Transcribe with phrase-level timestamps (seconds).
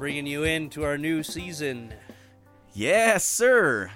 [0.00, 1.92] bringing you into our new season,
[2.72, 3.90] Yes, sir.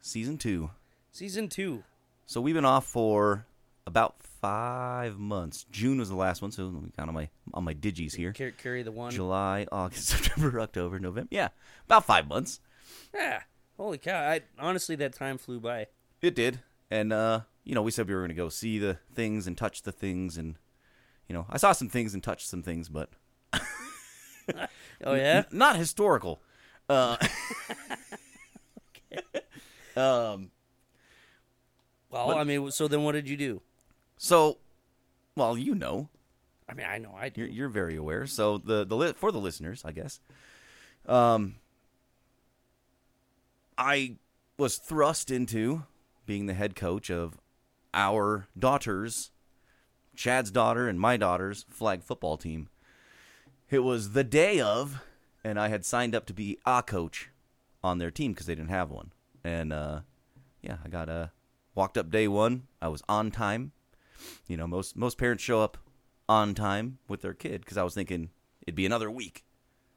[0.00, 0.70] Season two.
[1.12, 1.84] season two.
[2.24, 3.44] So we've been off for
[3.86, 5.66] about five months.
[5.70, 8.32] June was the last one, so let me count on my on my digis here.
[8.32, 9.10] Car- carry the one.
[9.10, 11.28] July, August, September, October, November.
[11.30, 11.48] Yeah,
[11.84, 12.60] about five months.
[13.12, 13.42] Yeah,
[13.76, 14.18] holy cow!
[14.18, 15.88] I honestly, that time flew by.
[16.22, 18.96] It did, and uh, you know, we said we were going to go see the
[19.14, 20.54] things and touch the things, and
[21.28, 23.10] you know, I saw some things and touched some things, but
[25.04, 26.40] Oh yeah, not historical.
[26.88, 27.16] Uh,
[29.96, 30.50] um.
[32.10, 33.60] well, What- I mean, so then what did you do?
[34.16, 34.58] So,
[35.36, 36.08] well, you know,
[36.68, 38.26] I mean, I know I You're, you're very aware.
[38.26, 40.20] So the the li- for the listeners, I guess,
[41.06, 41.56] um,
[43.76, 44.16] I
[44.58, 45.84] was thrust into
[46.26, 47.38] being the head coach of
[47.92, 49.30] our daughters,
[50.16, 52.68] Chad's daughter and my daughter's flag football team.
[53.70, 55.02] It was the day of,
[55.42, 57.30] and I had signed up to be a coach
[57.82, 59.12] on their team because they didn't have one.
[59.42, 60.00] And uh,
[60.62, 61.28] yeah, I got uh,
[61.74, 62.64] walked up day one.
[62.80, 63.72] I was on time.
[64.46, 65.78] You know, most most parents show up
[66.28, 68.30] on time with their kid because I was thinking
[68.62, 69.44] it'd be another week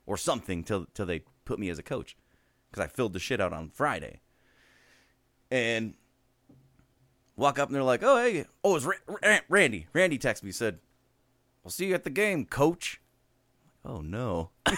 [0.06, 2.18] or something till till they put me as a coach
[2.70, 4.22] because I filled the shit out on Friday.
[5.50, 5.94] And
[7.38, 10.52] walk up and they're like, "Oh hey, oh it's Ra- Ra- Randy." Randy texted me
[10.52, 10.80] said,
[11.64, 13.00] "We'll see you at the game, coach."
[13.88, 14.52] Oh no.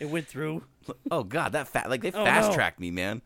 [0.00, 0.64] It went through.
[1.10, 2.54] oh god, that fat like they Oh, fast no.
[2.56, 3.22] tracked me, man.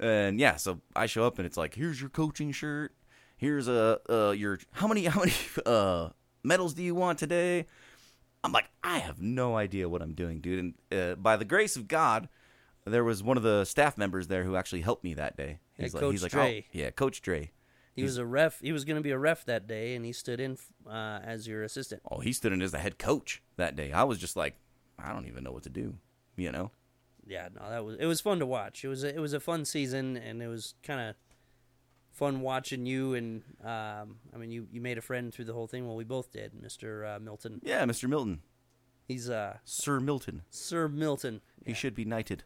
[0.00, 2.94] And yeah, so I show up and it's like, here's your coaching shirt.
[3.36, 5.32] Here's a uh, your how many how many
[5.66, 6.08] uh
[6.42, 7.66] medals do you want today?
[8.42, 10.58] I'm like, I have no idea what I'm doing, dude.
[10.58, 12.28] And uh, by the grace of God,
[12.86, 15.58] there was one of the staff members there who actually helped me that day.
[15.76, 16.64] Yeah, He's like, Coach he's like, Dre.
[16.66, 17.52] oh, yeah, Coach Dre.
[17.94, 18.60] He was a ref.
[18.60, 20.56] He was going to be a ref that day, and he stood in
[20.88, 22.02] uh, as your assistant.
[22.10, 23.92] Oh, he stood in as the head coach that day.
[23.92, 24.56] I was just like,
[24.98, 25.94] I don't even know what to do,
[26.36, 26.70] you know.
[27.26, 28.06] Yeah, no, that was it.
[28.06, 28.84] Was fun to watch.
[28.84, 31.16] It was a, it was a fun season, and it was kind of
[32.10, 33.14] fun watching you.
[33.14, 35.86] And um, I mean, you you made a friend through the whole thing.
[35.86, 37.60] Well, we both did, Mister uh, Milton.
[37.62, 38.08] Yeah, Mr.
[38.08, 38.40] Milton,
[39.06, 40.42] He's uh, Sir Milton.
[40.50, 41.42] Sir Milton.
[41.64, 42.44] He should be knighted.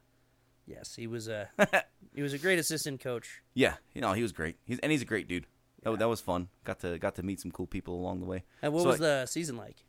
[0.67, 1.49] Yes, he was a
[2.15, 3.43] he was a great assistant coach.
[3.55, 4.57] Yeah, you know he was great.
[4.65, 5.47] He's and he's a great dude.
[5.83, 6.49] That, that was fun.
[6.65, 8.43] Got to got to meet some cool people along the way.
[8.63, 9.85] And what So was I- the season like?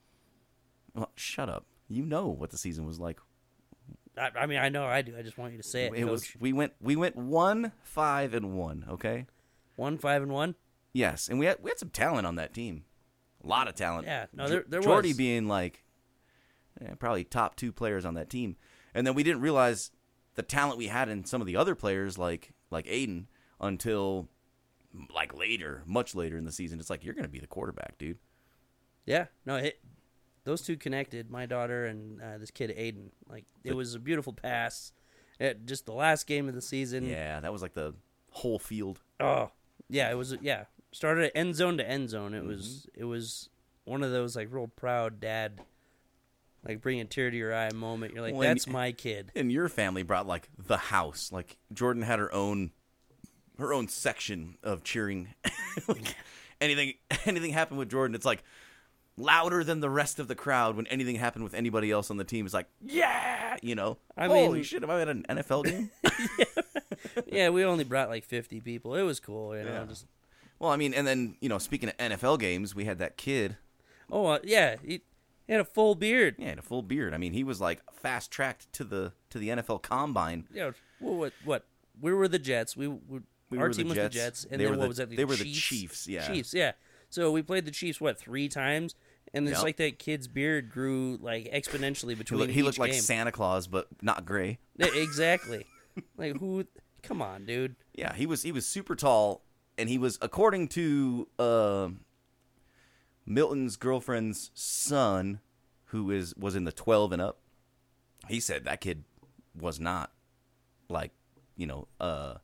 [0.93, 1.66] Well, shut up.
[1.87, 3.19] You know what the season was like.
[4.17, 5.16] I, I mean, I know I do.
[5.17, 5.93] I just want you to say it.
[5.95, 6.09] It coach.
[6.09, 8.85] was we went we went one five and one.
[8.89, 9.25] Okay.
[9.75, 10.55] one five and one.
[10.93, 12.83] Yes, and we had we had some talent on that team.
[13.43, 14.05] A lot of talent.
[14.07, 15.17] Yeah, no, there- there Jordy was.
[15.17, 15.83] being like
[16.81, 18.57] eh, probably top two players on that team,
[18.95, 19.91] and then we didn't realize
[20.37, 23.25] the talent we had in some of the other players like like Aiden
[23.59, 24.29] until
[25.13, 26.79] like later, much later in the season.
[26.79, 28.17] It's like you're going to be the quarterback, dude.
[29.05, 29.79] Yeah, no, it,
[30.45, 31.29] those two connected.
[31.29, 33.09] My daughter and uh, this kid Aiden.
[33.29, 34.93] Like it was a beautiful pass.
[35.39, 37.05] At just the last game of the season.
[37.05, 37.93] Yeah, that was like the
[38.31, 39.01] whole field.
[39.19, 39.51] Oh,
[39.87, 40.09] yeah.
[40.09, 40.63] It was yeah.
[40.91, 42.33] Started at end zone to end zone.
[42.33, 42.47] It Mm-hmm.
[42.47, 43.49] was it was
[43.83, 45.61] one of those like real proud dad,
[46.66, 48.13] like bring a tear to your eye moment.
[48.13, 49.31] You're like, Well, and- that's my kid.
[49.35, 51.31] And your family brought like the house.
[51.31, 52.72] Like Jordan had her own
[53.59, 55.34] her own section of cheering.
[55.88, 56.16] like
[56.62, 56.94] anything
[57.25, 58.44] anything happened with Jordan, it's like
[59.17, 62.23] louder than the rest of the crowd when anything happened with anybody else on the
[62.23, 62.46] team.
[62.46, 63.97] It's like, yeah, you know.
[64.16, 65.90] I mean, Holy shit, am I at an NFL game?
[67.28, 68.96] yeah, we only brought like 50 people.
[68.96, 69.72] It was cool, you know.
[69.72, 69.85] Yeah.
[69.85, 70.06] Just
[70.59, 73.57] well, I mean, and then, you know, speaking of NFL games, we had that kid.
[74.12, 75.01] oh uh, yeah, he,
[75.47, 76.35] he had a full beard.
[76.38, 77.13] Yeah, he had a full beard.
[77.13, 80.47] I mean, he was like fast tracked to the to the NFL combine.
[80.53, 81.66] Yeah, what what what?
[81.99, 82.78] We were the Jets.
[82.78, 84.14] We, we, We our were the team was Jets.
[84.14, 85.09] the Jets, and They then were what the- was that?
[85.16, 86.28] they were the Chiefs, yeah.
[86.28, 86.73] Chiefs, yeah.
[87.09, 88.94] So we played the Chiefs what three times,
[89.34, 89.64] and it's Yep.
[89.64, 92.40] like that kid's beard grew like exponentially He, between.
[92.41, 92.93] looked, he looked each like.
[92.93, 94.59] Santa Claus, but not gray.
[94.78, 95.66] Exactly.
[96.17, 96.66] like who?
[97.02, 97.76] Come on, dude.
[97.93, 99.41] Yeah, he was he was super tall,
[99.78, 101.88] and he was according to uh,
[103.28, 105.40] Milton's girlfriend's son,
[105.88, 107.40] who is was in the twelve and up.
[108.28, 109.03] He said that kid
[109.59, 110.12] was not
[110.90, 111.12] like
[111.56, 112.35] you know uh,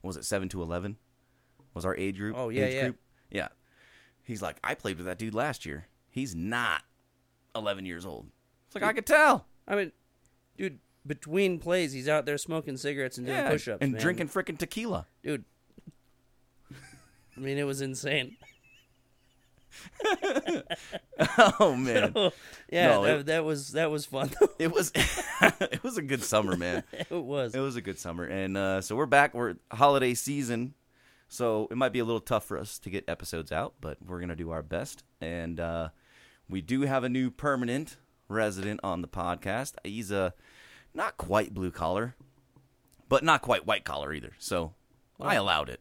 [0.00, 0.96] what was it seven to eleven
[1.74, 2.36] was our age group.
[2.38, 2.82] Oh, yeah, age yeah.
[2.84, 2.96] Group?
[3.30, 3.48] yeah.
[4.22, 5.86] He's like I played with that dude last year.
[6.10, 6.82] He's not
[7.54, 8.28] eleven years old.
[8.66, 9.46] It's like I could tell.
[9.66, 9.92] I mean,
[10.56, 10.78] dude.
[11.06, 14.00] Between plays, he's out there smoking cigarettes and doing Yeah, push-ups and man.
[14.02, 15.06] drinking frickin' tequila.
[15.22, 15.44] dude.
[16.70, 18.36] I mean, it was insane.
[21.60, 22.12] oh man.
[22.70, 24.30] yeah, No, that, it- that was that was fun.
[24.58, 24.90] It was
[25.40, 26.82] it was a good summer, man.
[26.92, 27.54] it was.
[27.54, 29.34] It was a good summer, and uh, so we're back.
[29.34, 30.74] We're holiday season,
[31.28, 34.18] So it might be a little tough for us to get episodes out, but we're
[34.18, 35.04] going to do our best.
[35.20, 35.88] And uh,
[36.48, 37.98] we do have a new permanent
[38.28, 39.74] resident on the podcast.
[39.84, 40.34] He's a
[40.94, 42.16] not quite blue collar,
[43.08, 44.32] but not quite white collar either.
[44.38, 44.74] So
[45.20, 45.80] I allowed it.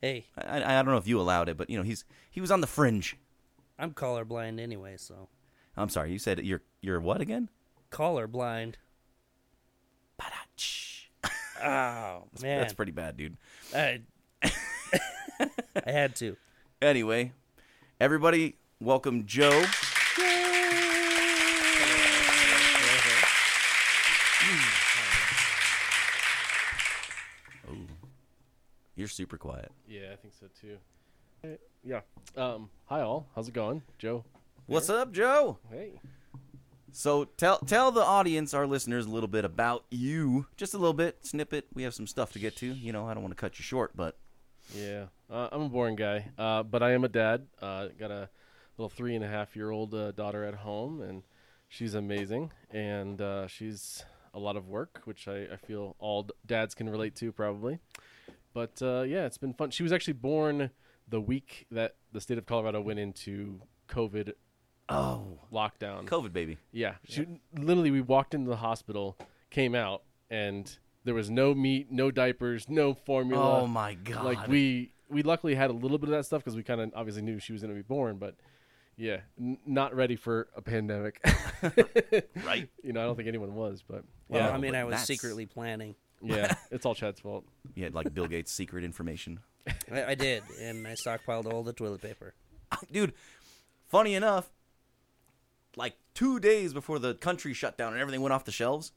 [0.00, 2.50] Hey, I, I don't know if you allowed it, but you know he's he was
[2.50, 3.16] on the fringe.
[3.78, 5.28] I'm colorblind anyway, so
[5.76, 7.48] I'm sorry, you said you're you're what again?
[7.90, 8.74] colorblind.
[10.18, 11.10] Ba-da-ch.
[11.62, 13.36] Oh man, That's pretty bad, dude.
[13.74, 14.00] I,
[14.42, 16.36] I had to.
[16.82, 17.32] Anyway,
[18.00, 19.64] everybody, welcome Joe.
[28.96, 29.70] You're super quiet.
[29.88, 30.76] Yeah, I think so too.
[31.44, 32.00] Uh, Yeah.
[32.36, 32.70] Um.
[32.86, 33.28] Hi all.
[33.34, 34.24] How's it going, Joe?
[34.66, 35.58] What's up, Joe?
[35.70, 36.00] Hey.
[36.92, 40.46] So tell tell the audience, our listeners, a little bit about you.
[40.56, 41.66] Just a little bit, snippet.
[41.74, 42.66] We have some stuff to get to.
[42.66, 44.16] You know, I don't want to cut you short, but
[44.74, 45.06] Yeah.
[45.30, 47.46] Uh, I'm a boring guy, uh, but I am a dad.
[47.60, 48.28] Uh, got a
[48.78, 51.22] little three and a half year old uh, daughter at home, and
[51.68, 52.52] she's amazing.
[52.70, 54.04] And uh, she's
[54.34, 57.78] a lot of work, which I, I feel all dads can relate to probably.
[58.56, 59.70] But uh, yeah, it's been fun.
[59.70, 60.70] She was actually born
[61.06, 64.32] the week that the state of Colorado went into COVID
[64.88, 66.06] oh, lockdown.
[66.06, 66.56] COVID baby.
[66.72, 69.18] Yeah, she literally we walked into the hospital,
[69.50, 70.74] came out, and
[71.04, 73.60] there was no meat, no diapers, no formula.
[73.60, 74.24] Oh my god!
[74.24, 76.92] Like we we luckily had a little bit of that stuff because we kind of
[76.96, 78.36] obviously knew she was going to be born, but
[78.96, 81.20] yeah, n- not ready for a pandemic.
[82.42, 82.70] right?
[82.82, 85.06] you know, I don't think anyone was, but Well, yeah, I mean, I was that's-
[85.06, 85.94] secretly planning.
[86.22, 87.44] Yeah, it's all Chad's fault.
[87.74, 89.40] You had like Bill Gates' secret information.
[89.90, 92.34] I, I did, and I stockpiled all the toilet paper.
[92.92, 93.12] dude
[93.86, 94.50] funny enough
[95.76, 98.92] like two days before the country shut down and everything went off the shelves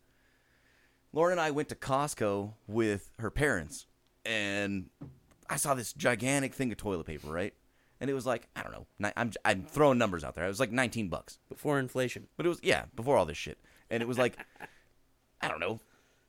[1.13, 3.85] lauren and i went to costco with her parents
[4.25, 4.89] and
[5.49, 7.53] i saw this gigantic thing of toilet paper right
[8.01, 10.59] and it was like i don't know i'm, I'm throwing numbers out there it was
[10.59, 12.27] like 19 bucks Before inflation.
[12.37, 14.37] but it was yeah before all this shit and it was like
[15.41, 15.79] i don't know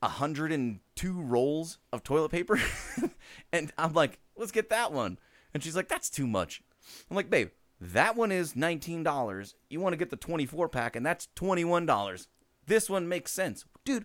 [0.01, 2.59] 102 rolls of toilet paper
[3.53, 5.19] and i'm like let's get that one
[5.55, 6.63] and she's like that's too much
[7.11, 7.49] i'm like babe
[7.83, 12.27] that one is $19 you want to get the 24 pack and that's $21
[12.67, 14.05] this one makes sense dude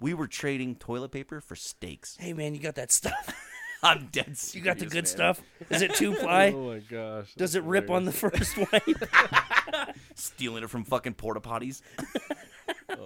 [0.00, 3.34] we were trading toilet paper for steaks Hey man, you got that stuff?
[3.82, 5.06] i'm dead serious, You got the good man.
[5.06, 5.42] stuff?
[5.70, 6.52] Is it two ply?
[6.54, 9.84] Oh my gosh, Does it rip on the first wipe?
[10.14, 11.82] stealing it from fucking porta potties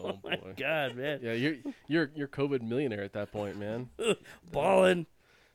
[0.04, 0.54] Oh boy.
[0.56, 1.56] God, man, Yeah, you're
[1.88, 3.88] you're you're COVID millionaire at that point, man.
[4.52, 5.06] balling.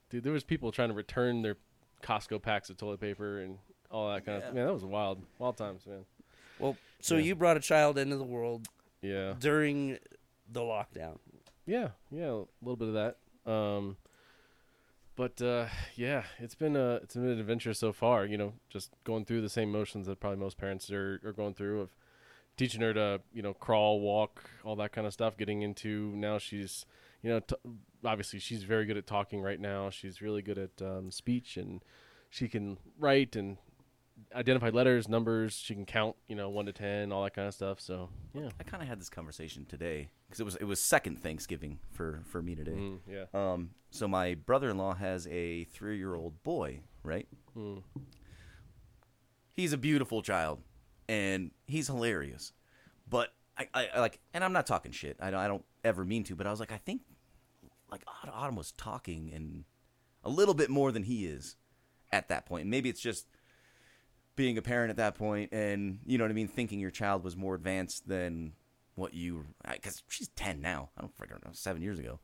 [0.09, 1.57] Dude, there was people trying to return their
[2.03, 3.57] Costco packs of toilet paper and
[3.91, 4.65] all that kind of man.
[4.67, 6.05] That was wild, wild times, man.
[6.59, 7.23] Well, so Yeah.
[7.23, 8.67] you brought a child into the world
[9.01, 9.97] Yeah, during
[10.51, 11.17] the lockdown.
[11.65, 12.25] yeah, yeah.
[12.31, 13.17] A little bit of that.
[13.51, 13.97] Um,
[15.15, 18.25] but uh, yeah, it's been a it's been an adventure so far.
[18.25, 21.53] You know, just going through the same motions that probably most parents are, are going
[21.53, 21.89] through of
[22.57, 25.37] teaching her to you know crawl, walk, all that kind of stuff.
[25.37, 26.85] Getting into now she's
[27.21, 27.55] you know t-
[28.03, 29.89] obviously she's very good at talking right now.
[29.89, 31.83] She's really good at um, speech and
[32.29, 33.57] she can write and
[34.33, 35.53] identify letters, numbers.
[35.53, 37.79] She can count, you know, one to ten, all that kind of stuff.
[37.79, 41.21] So yeah, i kind of had this conversation today because it was it was second
[41.21, 43.25] thanksgiving for for me today Mm, yeah.
[43.33, 47.27] Um, so my brother-in-law has a three-year-old boy, right?
[47.57, 47.83] Mm.
[49.53, 50.59] He's a beautiful child,
[51.07, 52.51] and he's hilarious.
[53.09, 55.17] But I, I, I like, and I'm not talking shit.
[55.19, 56.35] I don't, I don't ever mean to.
[56.35, 57.01] But I was like, I think,
[57.91, 59.63] like, Aut- Autumn was talking and
[60.23, 61.55] a little bit more than he is
[62.11, 62.61] at that point.
[62.63, 63.27] And maybe it's just
[64.35, 67.23] being a parent at that point, and you know what I mean, thinking your child
[67.23, 68.51] was more advanced than
[68.95, 70.89] what you, because she's ten now.
[70.97, 72.19] I don't freaking know, seven years ago.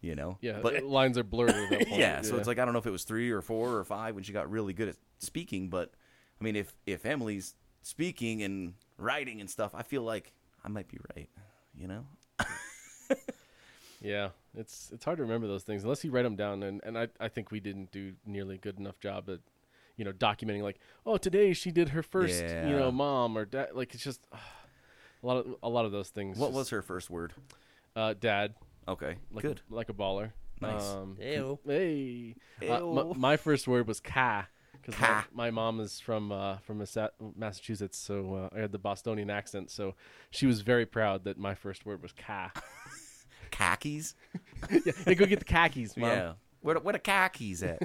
[0.00, 2.00] You know, Yeah, but lines are blurred at that point.
[2.00, 4.14] yeah, so it's like I don't know if it was three or four or five
[4.16, 5.92] when she got really good at speaking, but
[6.40, 7.54] I mean, if if Emily's
[7.84, 10.32] speaking and writing and stuff, I feel like
[10.64, 11.28] I might be right.
[11.76, 12.04] You know?
[14.00, 16.98] Yeah, it's it's hard to remember those things unless you write them down, and and
[16.98, 19.38] I I think we didn't do nearly good enough job at,
[19.96, 23.68] you know, documenting like, oh, today she did her first, you know, mom or dad.
[23.72, 24.36] Like it's just uh,
[25.22, 26.36] a lot of a lot of those things.
[26.36, 27.32] What just- was her first word?
[27.96, 28.54] uh, dad?
[28.86, 29.62] Okay, Like good.
[29.70, 30.32] A, like a baller.
[30.60, 30.84] Nice.
[30.86, 31.58] Um, Ew.
[31.66, 32.92] hey, Uh, Ew.
[32.92, 34.46] my, my first word was ka.
[34.84, 36.84] Because my, my mom is from uh, from
[37.36, 39.70] Massachusetts, so uh, I had the Bostonian accent.
[39.70, 39.94] So
[40.30, 42.52] she was very proud that my first word was ka.
[43.50, 44.14] Khakis?
[44.70, 46.10] yeah, hey, go get the khakis, mom.
[46.10, 46.32] Yeah.
[46.60, 47.80] Where where the khakis at?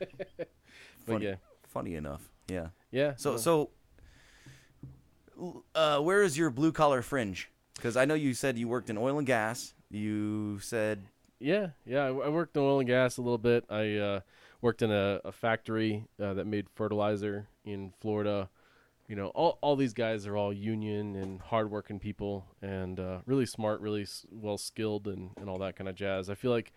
[1.06, 1.34] Funny, yeah,
[1.68, 2.28] funny enough.
[2.48, 2.68] Yeah.
[2.90, 3.14] yeah.
[3.16, 3.70] So so,
[5.74, 7.50] uh, where is your blue collar fringe?
[7.74, 9.74] Because I know you said you worked in oil and gas.
[9.90, 11.02] You said
[11.40, 12.04] Yeah, yeah.
[12.04, 13.64] I, I worked in oil and gas a little bit.
[13.68, 14.20] I uh,
[14.64, 18.48] worked in a, a factory uh, that made fertilizer in Florida.
[19.06, 23.44] You know, all all these guys are all union and hardworking people, and uh, really
[23.44, 26.30] smart, really s- well skilled, and and all that kind of jazz.
[26.30, 26.72] I feel like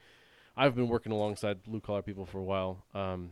[0.58, 3.30] I've been working alongside blue collar people for a while, um,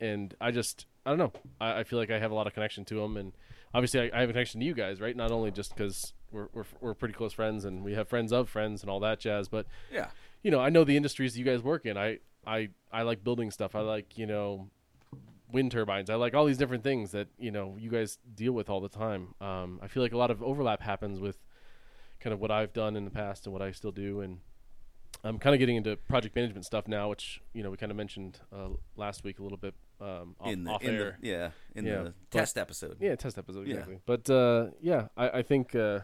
[0.00, 1.32] and I just I don't know.
[1.60, 3.32] I, I feel like I have a lot of connection to them, and
[3.74, 5.16] obviously I, I have a connection to you guys, right?
[5.16, 8.48] Not only just because we're, we're we're pretty close friends and we have friends of
[8.48, 10.10] friends and all that jazz, but Yeah.
[10.44, 11.98] you know I know the industries you guys work in.
[11.98, 13.74] I I I like building stuff.
[13.74, 14.68] I like you know
[15.52, 16.08] wind turbines.
[16.10, 18.88] I like all these different things that you know you guys deal with all the
[18.88, 19.34] time.
[19.40, 21.38] Um, I feel like a lot of overlap happens with
[22.20, 24.38] kind of what I've done in the past and what I still do, and
[25.24, 27.96] I'm kind of getting into project management stuff now, which you know we kind of
[27.96, 31.18] mentioned uh, last week a little bit um, off, in the, off in air.
[31.20, 32.96] the yeah in Yeah, the but- test episode.
[33.00, 33.74] Yeah, test episode Yeah.
[33.74, 33.98] exactly.
[34.06, 36.00] But uh, yeah, I, I think uh,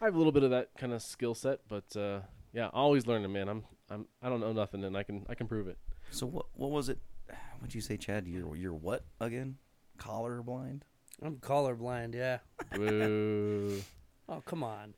[0.00, 2.20] I have a little bit of that kind of skill set, but uh,
[2.52, 3.48] yeah, always learning, man.
[3.48, 3.64] I'm
[3.94, 5.78] I'm I don't know nothing, and I can I can prove it.
[6.10, 6.98] So what what was it?
[7.58, 8.26] What'd you say, Chad?
[8.26, 9.56] You're you're what again?
[9.96, 10.84] Collar blind?
[11.22, 12.14] I'm colorblind.
[12.14, 12.38] Yeah.
[12.74, 13.80] Boo.
[14.26, 14.94] Oh come on.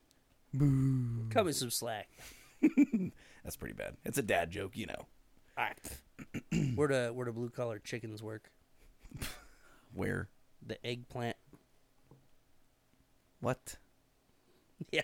[0.54, 1.26] Boo.
[1.30, 2.08] Cut me some slack.
[3.42, 3.96] That's pretty bad.
[4.04, 5.06] It's a dad joke, you know.
[5.58, 5.72] Ah,
[6.76, 8.52] where do where do blue collar chickens work?
[9.94, 10.28] Where?
[10.64, 11.36] The eggplant.
[13.40, 13.76] What?
[14.92, 15.02] Yeah.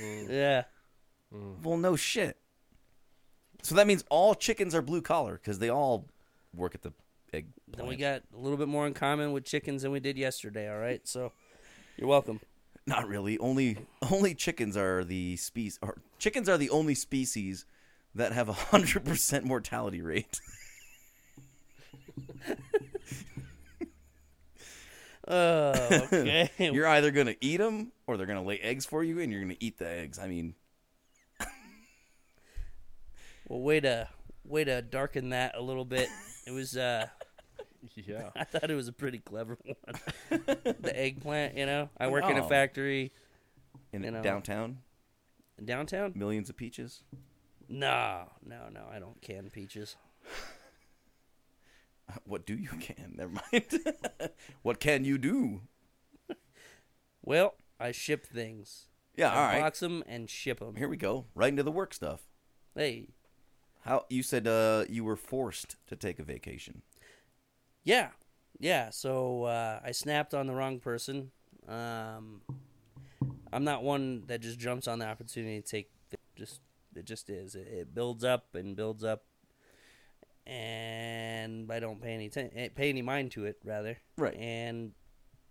[0.00, 0.28] Mm.
[0.30, 0.62] Yeah.
[1.62, 2.36] Well, no shit.
[3.62, 6.06] So that means all chickens are blue collar because they all
[6.54, 6.92] work at the
[7.32, 7.46] egg.
[7.76, 10.70] Then we got a little bit more in common with chickens than we did yesterday.
[10.70, 11.06] All right.
[11.06, 11.32] So
[11.96, 12.40] you're welcome.
[12.86, 13.38] Not really.
[13.38, 13.78] Only
[14.10, 15.78] only chickens are the species.
[15.82, 17.64] Or chickens are the only species
[18.14, 20.40] that have a hundred percent mortality rate.
[25.30, 25.72] Oh,
[26.12, 26.50] okay.
[26.58, 29.54] you're either gonna eat them or they're gonna lay eggs for you, and you're gonna
[29.60, 30.18] eat the eggs.
[30.18, 30.54] I mean,
[33.50, 34.08] well, way to
[34.44, 36.08] way to darken that a little bit.
[36.46, 36.76] It was.
[36.76, 37.06] uh
[37.94, 38.30] yeah.
[38.36, 39.94] I thought it was a pretty clever one.
[40.80, 41.88] the eggplant, you know.
[41.98, 42.48] I work in a Oh.
[42.48, 43.12] factory
[43.92, 44.22] in You know.
[44.22, 44.78] downtown,
[45.58, 46.12] in downtown.
[46.14, 47.02] millions of peaches.
[47.68, 48.86] No, no, no.
[48.90, 49.96] I don't can peaches.
[52.24, 53.14] What do you can?
[53.16, 53.78] Never mind.
[54.62, 55.60] what can you do?
[57.22, 58.86] Well, I ship things.
[59.14, 59.60] Yeah, I all right.
[59.60, 60.74] Box them and ship them.
[60.76, 61.26] Here we go.
[61.34, 62.22] Right into the work stuff.
[62.74, 63.08] Hey,
[63.82, 66.82] How you said uh, you were forced to take a vacation.
[67.84, 68.08] yeah,
[68.58, 68.90] yeah.
[68.90, 71.30] So uh, I snapped on the wrong person.
[71.66, 72.42] Um,
[73.52, 75.90] I'm not one that just jumps on the opportunity to take.
[76.36, 76.60] Just
[76.94, 77.54] it just is.
[77.54, 79.24] It, it builds up and builds up,
[80.46, 83.58] and I don't pay any ten- eh, pay any mind to it.
[83.64, 84.34] Rather, Right.
[84.36, 84.92] And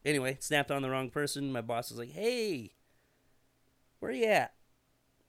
[0.06, 1.52] anyway, snapped on the wrong person.
[1.52, 2.74] My boss was like, "Hey,
[4.00, 4.54] where you at?"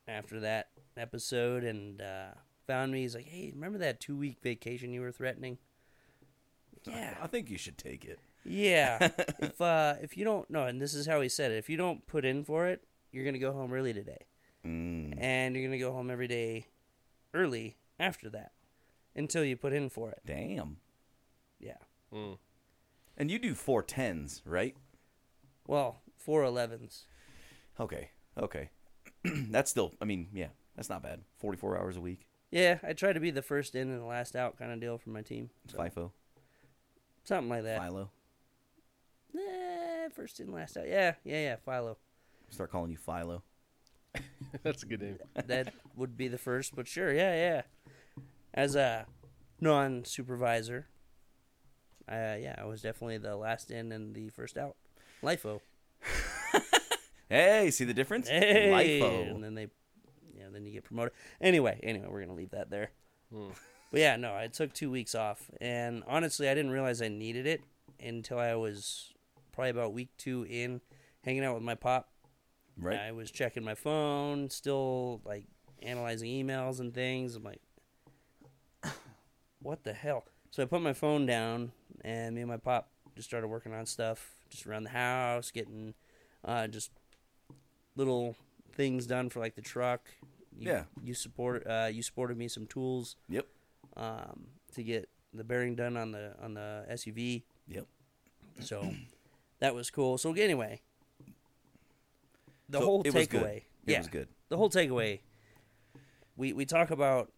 [0.09, 2.33] After that episode, and uh,
[2.71, 3.01] found me.
[3.03, 5.59] He's like, "Hey, remember that two week vacation you were threatening?"
[6.85, 8.19] Yeah, I think you should take it.
[8.45, 9.11] yeah.
[9.41, 11.59] if uh, if you don't no, and this is how he said it.
[11.59, 14.27] If you don't put in for it, you're gonna go home early today,
[14.67, 15.15] Mm.
[15.19, 16.67] and you're gonna go home every day
[17.35, 18.53] early after that
[19.17, 20.21] until you put in for it.
[20.27, 20.77] Damn.
[21.59, 21.79] Yeah.
[22.15, 22.39] Mm.
[23.19, 24.77] And you do four tens, right?
[25.67, 27.05] Well, four elevens.
[27.79, 28.11] Okay.
[28.39, 28.71] Okay.
[29.51, 29.93] that's still.
[30.01, 31.21] I mean, yeah, that's not bad.
[31.39, 32.27] Forty-four hours a week.
[32.51, 34.99] Yeah, I try to be the first in and the last out kind of deal
[34.99, 35.51] for my team.
[35.65, 36.11] It's So, FIFO.
[37.25, 37.81] something like that.
[37.81, 38.11] Philo.
[39.37, 40.89] Eh, first in, last out.
[40.89, 41.57] Yeah, yeah, yeah.
[41.65, 41.97] Philo.
[42.49, 43.43] Start calling you Philo.
[44.65, 45.19] That's a good name.
[45.47, 47.63] that would be the first, but sure, yeah, yeah.
[48.53, 49.07] As a
[49.61, 50.89] non-supervisor,
[52.09, 54.75] uh, yeah, I was definitely the last in and the first out.
[55.23, 55.61] LIFO.
[57.31, 58.29] Hey, see the difference?
[58.29, 59.31] Hey, LIFO.
[59.37, 59.69] and then they,
[60.41, 61.13] yeah, then you get promoted.
[61.41, 62.91] Anyway, anyway, we're gonna leave that there.
[63.33, 63.51] Hmm.
[63.91, 67.47] But yeah, no, I took two weeks off, and honestly, I didn't realize I needed
[67.47, 67.61] it
[67.99, 69.13] until I was
[69.53, 70.81] probably about week two in,
[71.25, 72.09] hanging out with my pop.
[72.79, 72.99] Right.
[72.99, 75.47] I was checking my phone, still like
[75.83, 77.35] analyzing emails and things.
[77.35, 77.61] I'm like,
[79.61, 80.25] what the hell?
[80.51, 83.87] So I put my phone down, and me and my pop just started working on
[83.87, 85.95] stuff, just around the house, getting
[86.45, 86.91] uh, just
[87.97, 88.37] little
[88.73, 90.09] things done for like the truck.
[90.57, 90.85] You, Yeah.
[91.03, 91.67] You support.
[91.67, 93.17] Uh, you supported me some tools.
[93.29, 93.47] Yep.
[93.97, 97.43] Um, to get the bearing done on the on the SUV.
[97.69, 97.87] Yep.
[98.61, 98.93] So
[99.61, 100.19] that was cool.
[100.19, 100.81] So anyway,
[102.69, 103.57] the So whole takeaway.
[103.57, 104.29] It yeah, was good.
[104.49, 105.21] the whole takeaway.
[106.37, 107.33] We we talk about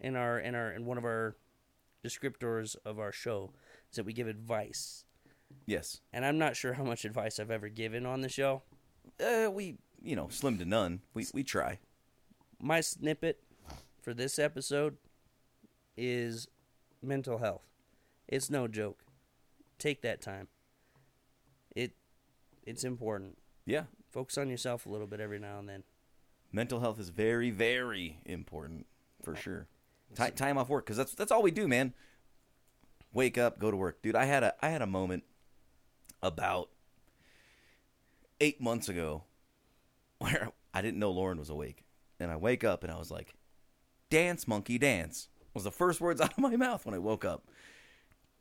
[0.00, 1.36] in our in our in one of our
[2.04, 3.52] descriptors of our show
[3.90, 5.04] is that we give advice,
[5.66, 6.00] Yes.
[6.12, 8.62] and I'm not sure how much advice I've ever given on the show.
[9.20, 11.00] Uh, we, you know, slim to none.
[11.14, 11.78] We we try.
[12.60, 13.40] My snippet
[14.00, 14.96] for this episode
[15.96, 16.48] is
[17.02, 17.62] mental health.
[18.28, 19.02] It's no joke.
[19.78, 20.48] Take that time.
[21.74, 21.92] It
[22.64, 23.38] it's important.
[23.66, 23.84] Yeah.
[24.10, 25.82] Focus on yourself a little bit every now and then.
[26.52, 28.86] Mental health is very, very important
[29.22, 29.66] for uh, sure.
[30.14, 31.92] Ti time off work because that's that's all we do, man.
[33.12, 34.16] Wake up, go to work, dude.
[34.16, 35.24] I had a I had a moment
[36.22, 36.70] about
[38.40, 39.24] eight months ago
[40.18, 41.84] where I didn't know Lauren was awake,
[42.20, 43.34] and I wake up and I was like,
[44.10, 47.46] "Dance, monkey, dance." Was the first words out of my mouth when I woke up,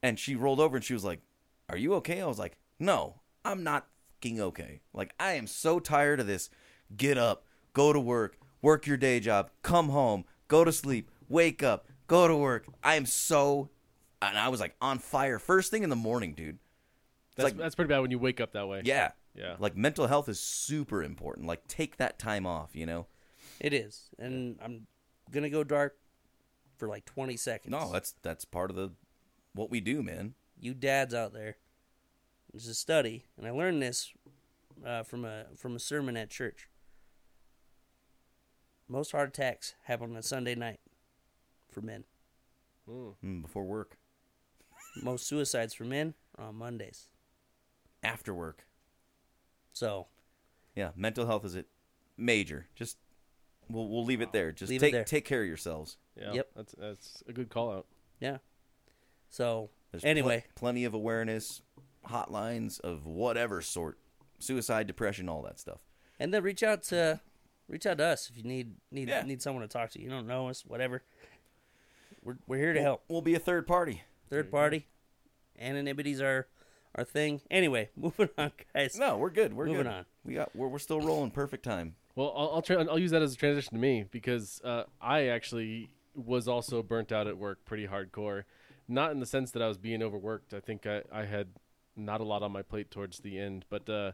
[0.03, 1.21] and she rolled over and she was like,
[1.69, 3.87] "Are you okay?" I was like, "No, I'm not
[4.25, 4.81] fucking okay.
[4.93, 6.49] Like I am so tired of this.
[6.95, 11.63] Get up, go to work, work your day job, come home, go to sleep, wake
[11.63, 12.65] up, go to work.
[12.83, 13.69] I am so
[14.21, 16.55] and I was like on fire first thing in the morning, dude.
[16.55, 18.81] It's That's like that's pretty bad when you wake up that way.
[18.83, 19.11] yeah.
[19.35, 19.57] Yeah.
[19.59, 21.45] Like mental health is super important.
[21.45, 23.05] Like take that time off, you know.
[23.59, 24.09] It is.
[24.19, 24.87] And I'm
[25.31, 25.97] gonna go dark
[26.77, 27.71] for like twenty seconds.
[27.71, 28.91] No, that's that's part of the
[29.53, 30.33] what we do, man.
[30.59, 31.57] you dads out there.
[32.51, 34.11] There's a study, and I learned this
[34.85, 36.67] uh, from a from a sermon at church.
[38.87, 40.79] Most heart attacks happen on a Sunday night
[41.71, 42.03] for men.
[42.89, 43.15] Mm.
[43.23, 43.97] Mm, before work,
[45.01, 47.07] Most suicides for men are on Mondays.
[48.03, 48.65] after work.
[49.73, 50.07] So
[50.75, 51.67] Yeah, mental health is it
[52.15, 52.67] major.
[52.75, 52.97] Just
[53.69, 54.51] we'll we'll leave it there.
[54.51, 55.03] Just Leave it take there.
[55.03, 55.97] take care of yourselves.
[56.19, 56.33] Yeah.
[56.33, 56.47] Yep.
[56.55, 57.85] That's that's a good call out.
[58.19, 58.37] yeah.
[59.29, 61.61] So There's pl- anyway, plenty of awareness
[62.07, 63.97] hotlines of whatever sort,
[64.39, 65.79] suicide, depression, all that stuff.
[66.19, 67.19] and then reach out to
[67.67, 69.23] reach out to us if you need need Yeah.
[69.23, 70.01] need someone to talk to.
[70.01, 71.03] You don't know us, whatever.
[72.23, 73.03] We're we're here to help.
[73.07, 74.03] We'll be a third party.
[74.29, 74.87] Third party,
[75.59, 76.47] anonymity's our
[76.95, 77.41] our thing.
[77.51, 78.97] Anyway, moving on, guys.
[78.97, 79.53] No, we're good.
[79.53, 79.91] We're Moving good.
[79.91, 80.05] on.
[80.23, 81.95] We got we're, we're still rolling perfect time.
[82.15, 85.27] Well, I'll I'll, tra- I'll use that as a transition to me because uh, I
[85.27, 88.43] actually was also burnt out at work pretty hardcore.
[88.87, 90.53] Not in the sense that I was being overworked.
[90.53, 91.47] I think I, I had
[91.95, 94.11] not a lot on my plate towards the end, but uh,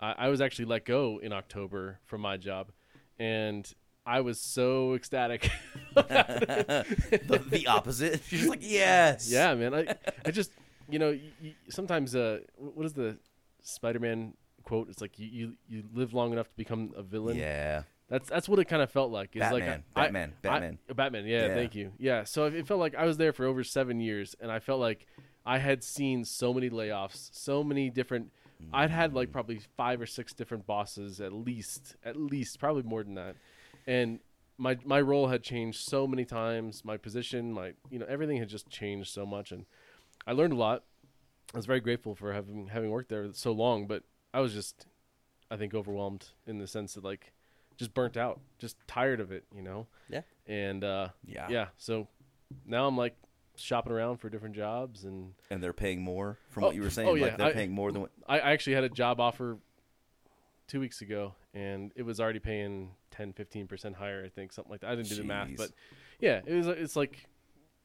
[0.00, 2.70] I, I was actually let go in October from my job,
[3.18, 3.70] and
[4.06, 5.50] I was so ecstatic.
[5.94, 8.22] the, the opposite.
[8.28, 9.30] She's like, yes.
[9.30, 9.74] yeah, man.
[9.74, 10.52] I I just
[10.90, 13.18] you know y- y- sometimes uh what is the
[13.62, 14.34] Spider-Man
[14.68, 14.88] quote?
[14.88, 17.36] It's like you you, you live long enough to become a villain.
[17.36, 17.82] Yeah.
[18.08, 19.30] That's that's what it kind of felt like.
[19.34, 20.78] It's like Batman, I- Batman, I- Batman.
[20.94, 21.26] Batman.
[21.26, 21.54] Yeah, Yeah.
[21.54, 21.92] thank you.
[21.98, 24.80] Yeah, so it felt like I was there for over seven years, and I felt
[24.80, 25.06] like
[25.44, 28.32] I had seen so many layoffs, so many different.
[28.72, 29.32] I'd had like mm.
[29.32, 33.36] probably five or six different bosses at least, at least probably more than that,
[33.86, 34.20] and
[34.56, 36.84] my my role had changed so many times.
[36.84, 39.64] My position, my you know everything had just changed so much, and
[40.26, 40.84] I learned a lot.
[41.54, 44.02] I was very grateful for having having worked there so long, but
[44.34, 44.86] I was just,
[45.50, 47.32] I think, overwhelmed in the sense that like,
[47.76, 49.86] just burnt out, just tired of it, you know.
[50.08, 50.22] Yeah.
[50.46, 51.46] And uh, Yeah.
[51.48, 51.66] yeah.
[51.76, 52.08] So
[52.66, 53.14] now I'm like
[53.56, 56.90] shopping around for different jobs, and And they're paying more from Oh, what you were
[56.90, 57.08] saying.
[57.08, 58.10] oh, yeah, Like they're I- paying more than what.
[58.28, 59.58] I, I actually had a job offer
[60.66, 64.24] two weeks ago, and it was already paying 10, 15 percent higher.
[64.24, 64.90] I think something like that.
[64.90, 65.70] I didn't do the math, but
[66.20, 66.66] yeah, it was.
[66.66, 67.26] It's like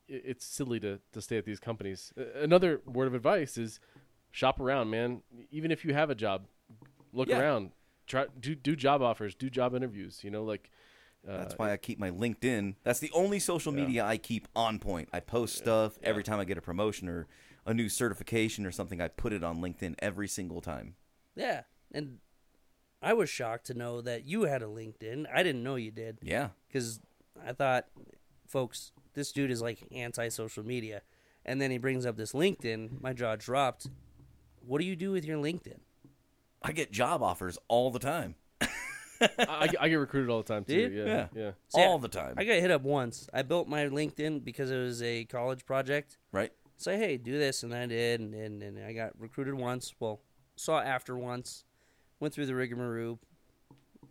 [0.09, 2.11] it's silly to to stay at these companies.
[2.17, 3.79] Uh, Another word of advice is
[4.33, 5.21] shop around, man.
[5.51, 6.47] Even if you have a job,
[7.13, 7.39] look Yeah.
[7.39, 7.71] around.
[8.05, 10.21] Try do do job offers, do job interviews.
[10.25, 10.69] You know, like
[11.25, 12.75] uh, That's why I keep my LinkedIn.
[12.83, 13.85] That's the only social Yeah.
[13.85, 15.07] media I keep on point.
[15.13, 17.27] I post stuff every time I get a promotion or
[17.65, 18.99] a new certification or something.
[18.99, 20.95] I put it on LinkedIn every single time.
[21.33, 21.61] Yeah,
[21.93, 22.19] and
[23.01, 25.25] I was shocked to know that you had a LinkedIn.
[25.33, 26.49] I didn't know you did Yeah.
[26.67, 26.99] because
[27.41, 27.87] I thought,
[28.45, 31.03] folks, this dude is like anti-social media,
[31.45, 32.99] and then he brings up this LinkedIn.
[33.01, 33.87] My jaw dropped.
[34.65, 35.79] What do you do with your LinkedIn?
[36.61, 38.35] I get job offers all the time.
[39.21, 40.89] I, I get recruited all the time too.
[40.89, 40.95] Do?
[40.95, 41.27] Yeah, Yeah.
[41.35, 41.51] yeah.
[41.69, 42.35] See, I- all the time.
[42.37, 43.27] I got hit up once.
[43.33, 46.17] I built my LinkedIn because it was a college project.
[46.31, 46.51] right?
[46.77, 49.93] Say, hey, do this, and I did, and, and, and I got recruited once.
[49.99, 50.19] Well,
[50.55, 51.63] saw after once,
[52.19, 53.19] went through the rigmarole.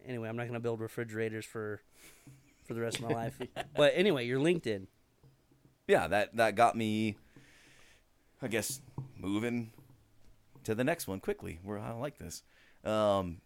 [0.06, 1.82] Anyway, I'm not going to build refrigerators for
[2.64, 3.38] for the rest of my life.
[3.76, 4.86] But anyway, your LinkedIn.
[5.88, 7.16] Yeah, that that got me
[8.40, 8.80] I guess
[9.18, 9.72] moving
[10.64, 11.58] to the next one quickly.
[11.62, 12.42] Where I like this.
[12.84, 13.40] Um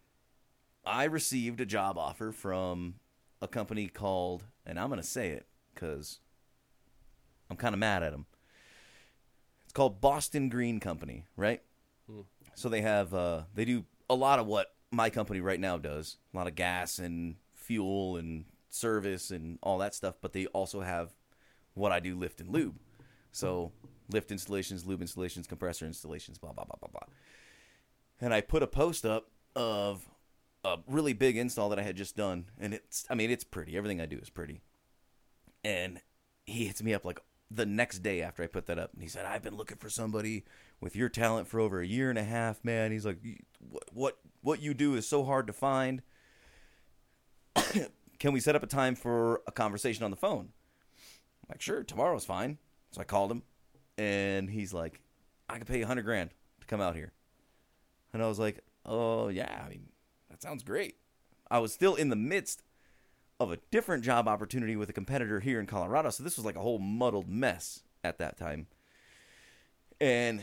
[0.84, 2.94] I received a job offer from
[3.42, 6.20] a company called and I'm going to say it cuz
[7.50, 8.26] I'm kind of mad at them.
[9.64, 11.62] It's called Boston Green Company, right?
[12.54, 16.16] So they have uh they do a lot of what my company right now does.
[16.32, 20.80] A lot of gas and fuel and service and all that stuff, but they also
[20.80, 21.14] have
[21.74, 22.78] what I do lift and lube.
[23.32, 23.72] So
[24.10, 27.14] lift installations, lube installations, compressor installations, blah blah blah blah blah.
[28.20, 30.08] And I put a post up of
[30.64, 33.76] a really big install that I had just done, and it's I mean it's pretty.
[33.76, 34.62] Everything I do is pretty.
[35.64, 36.00] And
[36.44, 39.08] he hits me up like the next day after I put that up, and he
[39.08, 40.44] said, "I've been looking for somebody
[40.80, 43.18] with your talent for over a year and a half, man." He's like,
[43.60, 46.02] "What what what you do is so hard to find.
[48.18, 50.52] Can we set up a time for a conversation on the phone?"
[51.42, 52.58] I'm like, "Sure, tomorrow's fine."
[52.90, 53.42] So I called him,
[53.98, 55.00] and he's like,
[55.48, 56.30] "I can pay you a hundred grand
[56.60, 57.12] to come out here,"
[58.12, 59.88] and I was like, "Oh yeah, I mean,
[60.30, 60.96] that sounds great."
[61.50, 62.62] I was still in the midst
[63.38, 66.10] of a different job opportunity with a competitor here in Colorado.
[66.10, 68.66] So this was like a whole muddled mess at that time.
[70.00, 70.40] And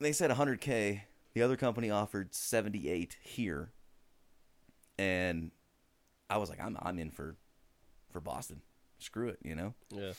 [0.00, 1.02] they said 100K.
[1.34, 3.70] The other company offered 78 here.
[4.98, 5.50] And
[6.28, 7.36] I was like, I'm, I'm in for,
[8.10, 8.62] for Boston.
[8.98, 9.74] Screw it, you know?
[9.90, 10.12] Yeah.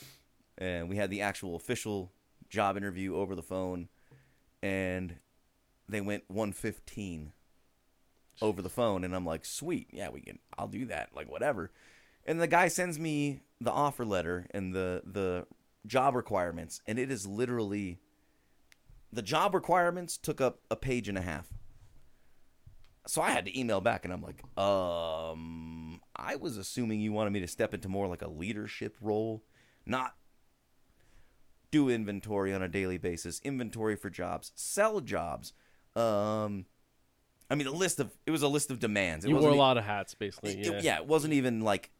[0.58, 2.12] and we had the actual official
[2.54, 3.88] job interview over the phone
[4.62, 5.16] and
[5.88, 7.32] they went 115
[8.40, 11.70] over the phone and I'm like sweet yeah we can I'll do that like whatever.
[12.26, 15.46] And the guy sends me the offer letter and the the
[15.86, 17.98] job requirements and it is literally
[19.12, 21.48] the job requirements took up a page and a half.
[23.06, 27.32] So I had to email back and I'm like um I was assuming you wanted
[27.32, 29.42] me to step into more like a leadership role
[29.86, 30.14] not
[31.74, 35.52] do inventory on a daily basis, inventory for jobs, sell jobs.
[35.96, 36.66] Um,
[37.50, 39.24] I mean, a list of it was a list of demands.
[39.24, 40.52] It You wore a lot of hats, basically.
[40.60, 40.72] it- Yeah.
[40.78, 41.90] it- yeah, it wasn't even like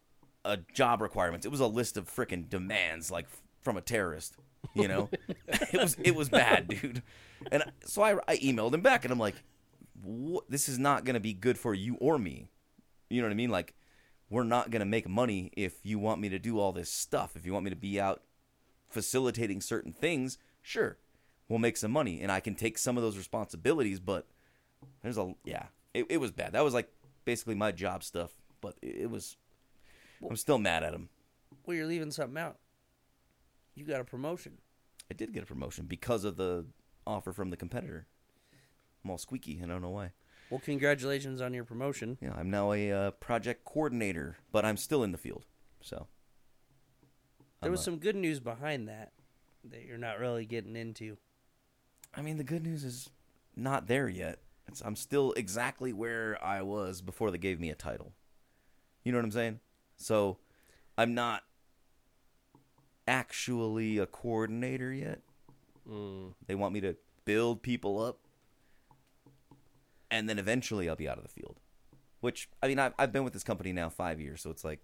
[0.44, 1.44] a job requirements.
[1.46, 4.36] It was a list of freaking demands, like f- from a terrorist.
[4.74, 5.10] You know,
[5.48, 7.02] it was it was bad, dude.
[7.52, 9.36] And so I I emailed him back, and I'm like,
[10.48, 12.48] "This is not going to be good for you or me."
[13.10, 13.50] You know what I mean?
[13.50, 13.74] Like,
[14.30, 17.36] we're not going to make money if you want me to do all this stuff.
[17.36, 18.22] If you want me to be out
[18.94, 20.96] facilitating certain things, sure,
[21.48, 24.00] we'll make some money, and I can take some of those responsibilities.
[24.00, 24.26] But
[25.02, 26.52] there's a yeah, it, it was bad.
[26.52, 26.90] That was like
[27.24, 29.36] basically my job stuff, but it, it was.
[30.26, 31.10] I'm still mad at him.
[31.66, 32.56] Well, you're leaving something out.
[33.74, 34.58] You got a promotion.
[35.10, 36.64] I did get a promotion because of the
[37.06, 38.06] offer from the competitor.
[39.04, 39.60] I'm all squeaky.
[39.62, 40.12] I don't know why.
[40.50, 42.16] Well, congratulations on your promotion.
[42.20, 45.44] Yeah, I'm now a uh, project coordinator, but I'm still in the field.
[45.80, 46.06] So
[47.64, 49.12] There I'm was a- some good news behind that
[49.70, 51.16] that you're not really getting into.
[52.14, 53.08] I mean, the good news is
[53.56, 54.38] not there yet.
[54.68, 58.12] It's, I'm still exactly where I was before they gave me a title.
[59.02, 59.60] You know what I'm saying?
[59.96, 60.38] So
[60.96, 61.42] I'm not
[63.06, 65.20] actually a coordinator yet.
[65.88, 66.34] Mm.
[66.46, 68.20] They want me to build people up,
[70.10, 71.56] and then eventually I'll be out of the field.
[72.20, 74.80] Which I mean, I've I've been with this company now five years, so it's like,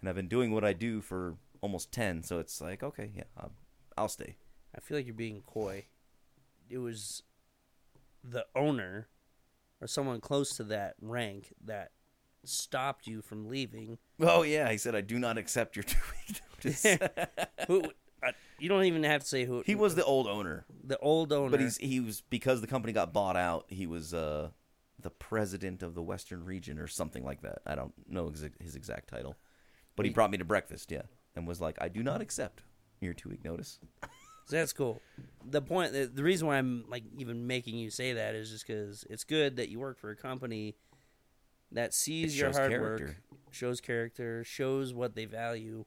[0.00, 3.24] and I've been doing what I do for almost ten, so it's like, okay, yeah,
[3.38, 3.52] I'll,
[3.96, 4.36] I'll stay.
[4.76, 5.86] I feel like you're being coy.
[6.68, 7.22] It was
[8.22, 9.08] the owner
[9.80, 11.92] or someone close to that rank that
[12.44, 13.98] stopped you from leaving.
[14.20, 15.98] Oh yeah, he said I do not accept your two
[16.28, 16.98] week notice.
[17.66, 17.82] Who
[18.26, 21.32] uh, you don't even have to say who he was the old owner, the old
[21.32, 21.50] owner.
[21.50, 23.66] but he's he was because the company got bought out.
[23.68, 24.50] He was uh
[25.00, 27.58] the president of the Western region or something like that.
[27.66, 29.36] I don't know his exact title,
[29.96, 31.02] but he brought me to breakfast, yeah,
[31.34, 32.62] and was like, I do not accept
[33.00, 33.78] your two week notice.
[34.44, 35.00] So that's cool.
[35.48, 38.66] The point, the, the reason why I'm like even making you say that is just
[38.66, 40.74] because it's good that you work for a company
[41.70, 43.04] that sees your hard character.
[43.06, 43.16] work,
[43.52, 45.84] shows character, shows what they value,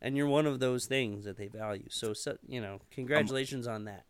[0.00, 1.84] and you're one of those things that they value.
[1.90, 4.06] So, so you know, congratulations on that.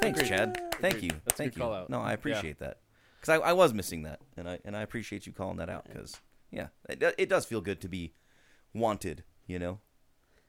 [0.00, 0.58] Thanks, Chad.
[0.80, 1.12] Thank Agreed.
[1.12, 1.20] you.
[1.24, 1.62] That's a Thank good you.
[1.64, 1.90] call out.
[1.90, 2.14] No, I Yeah.
[2.14, 2.78] appreciate that
[3.20, 5.84] because I, I was missing that, and I and I appreciate you calling that out
[5.86, 8.14] because yeah, it, it does feel good to be
[8.74, 9.24] wanted.
[9.46, 9.80] You know,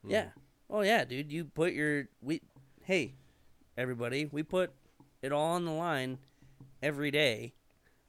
[0.03, 0.11] hmm.
[0.11, 0.25] Yeah.
[0.69, 1.31] Oh yeah, dude.
[1.31, 2.41] You put your we.
[2.83, 3.15] Hey,
[3.77, 4.71] everybody, we put
[5.21, 6.17] it all on the line
[6.81, 7.53] every day.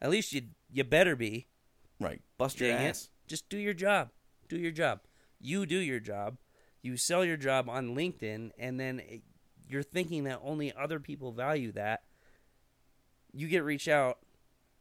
[0.01, 1.47] At least you you better be.
[1.99, 2.21] right?
[2.37, 2.89] Bust your Dang it.
[2.89, 3.09] ass.
[3.27, 4.09] Just do your job.
[4.49, 5.01] Do your job.
[5.39, 6.37] You do your job.
[6.81, 9.21] You sell your job on LinkedIn, and then it,
[9.69, 12.01] you're thinking that only other people value that.
[13.33, 14.17] You get reached out.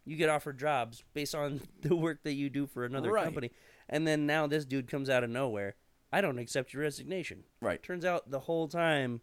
[0.04, 3.24] You get offered jobs based on the work that you do for another Right.
[3.24, 3.50] company,
[3.90, 5.74] and then now this dude comes out of nowhere.
[6.12, 7.44] I don't accept your resignation.
[7.60, 7.82] Right.
[7.82, 9.20] Turns out the whole time,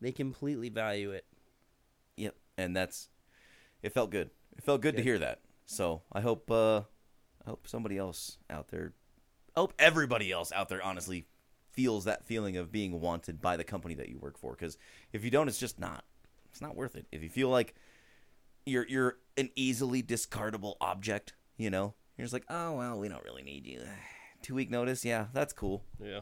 [0.00, 1.24] they completely value it.
[2.16, 2.34] Yep.
[2.56, 3.10] And that's
[3.82, 4.30] it felt good.
[4.56, 5.40] It felt good to hear that.
[5.66, 6.78] So I hope uh
[7.46, 8.94] I hope somebody else out there
[9.54, 11.26] I hope everybody else out there honestly
[11.70, 14.78] feels that feeling of being wanted by the company that you work for cuz
[15.12, 16.04] if you don't it's just not
[16.50, 17.06] it's not worth it.
[17.12, 17.74] If you feel like
[18.66, 23.24] you're you're an easily discardable object, you know, you're just like, "Oh, well, we don't
[23.24, 23.80] really need you."
[24.42, 25.04] 2 week notice.
[25.04, 25.82] Yeah, that's cool.
[26.02, 26.20] Yeah,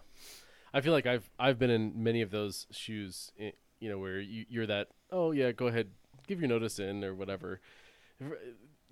[0.72, 3.32] I feel like I've I've been in many of those shoes.
[3.40, 4.88] Eh, you know, where you, you're that.
[5.11, 5.88] Oh yeah, go ahead,
[6.26, 7.61] give your notice in or whatever.
[8.22, 8.26] Eh,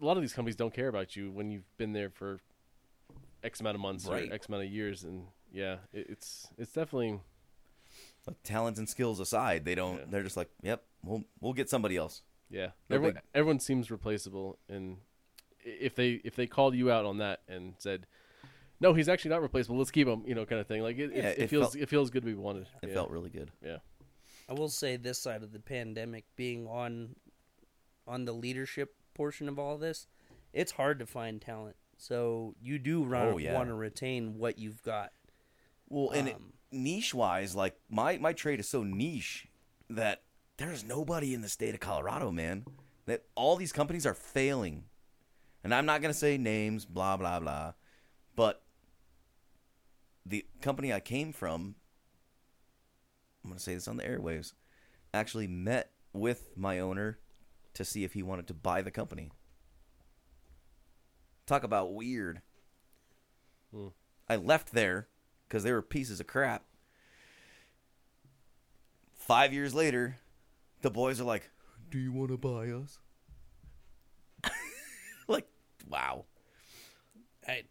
[0.02, 2.40] a lot of these companies don't care about you when you've been there for
[3.42, 4.30] X amount of months Right.
[4.30, 7.20] or X amount of years, and yeah, it, it's it's definitely
[8.26, 9.98] Like, talents and skills aside, they don't.
[9.98, 10.04] Yeah.
[10.10, 12.22] They're just like, yep, we'll we'll get somebody else.
[12.50, 12.68] yeah.
[12.90, 14.98] No everyone big- everyone seems replaceable, and
[15.64, 18.06] if they if they called you out on that and said,
[18.80, 20.82] no, he's actually not replaceable, let's keep him, you know, kind of thing.
[20.82, 22.66] Like it, Yeah, it, it it feels felt- it feels good to be wanted.
[22.82, 22.94] It yeah.
[22.94, 23.50] felt really good.
[23.64, 23.78] yeah.
[24.48, 27.16] I will say this side of the pandemic being on
[28.06, 30.06] on the leadership portion of all this,
[30.52, 31.76] it's hard to find talent.
[31.96, 33.54] So you do run, Oh, yeah.
[33.54, 35.12] want to retain what you've got.
[35.88, 39.46] Well, and Um, niche wise, like my my trade is so niche
[39.88, 40.22] that
[40.58, 42.66] there's nobody in the state of Colorado, man.
[43.06, 44.84] That all these companies are failing,
[45.64, 47.72] and I'm not gonna say names, blah blah blah,
[48.36, 48.62] but
[50.26, 51.74] the company I came from,
[53.42, 54.52] I'm gonna say this on the airwaves,
[55.12, 57.18] actually met with my owner
[57.72, 59.30] to see if he wanted to buy the company.
[61.46, 62.42] Talk about weird.
[63.74, 63.88] Hmm.
[64.28, 65.08] I left there
[65.48, 66.64] because they were pieces of crap.
[69.14, 70.18] Five years later,
[70.82, 71.50] the boys are like,
[71.90, 72.98] "Do you want to buy us?"
[75.88, 76.24] Wow,
[77.46, 77.62] I,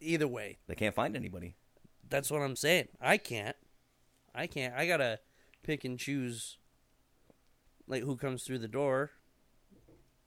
[0.00, 1.56] either way, they can't find anybody.
[2.08, 2.88] that's what I'm saying.
[3.00, 3.56] I can't.
[4.34, 4.74] I can't.
[4.74, 5.18] I gotta
[5.62, 6.58] pick and choose,
[7.86, 9.10] like who comes through the door.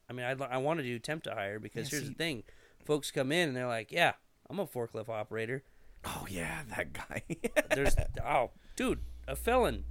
[0.10, 2.16] I mean, I I want to do temp to hire because Yeah, here's see- the
[2.16, 2.44] thing:
[2.86, 4.14] folks come in and they're like, "Yeah,
[4.50, 5.64] I'm a forklift operator."
[6.06, 7.24] Oh yeah, that guy.
[7.74, 9.86] There's oh, dude, a felon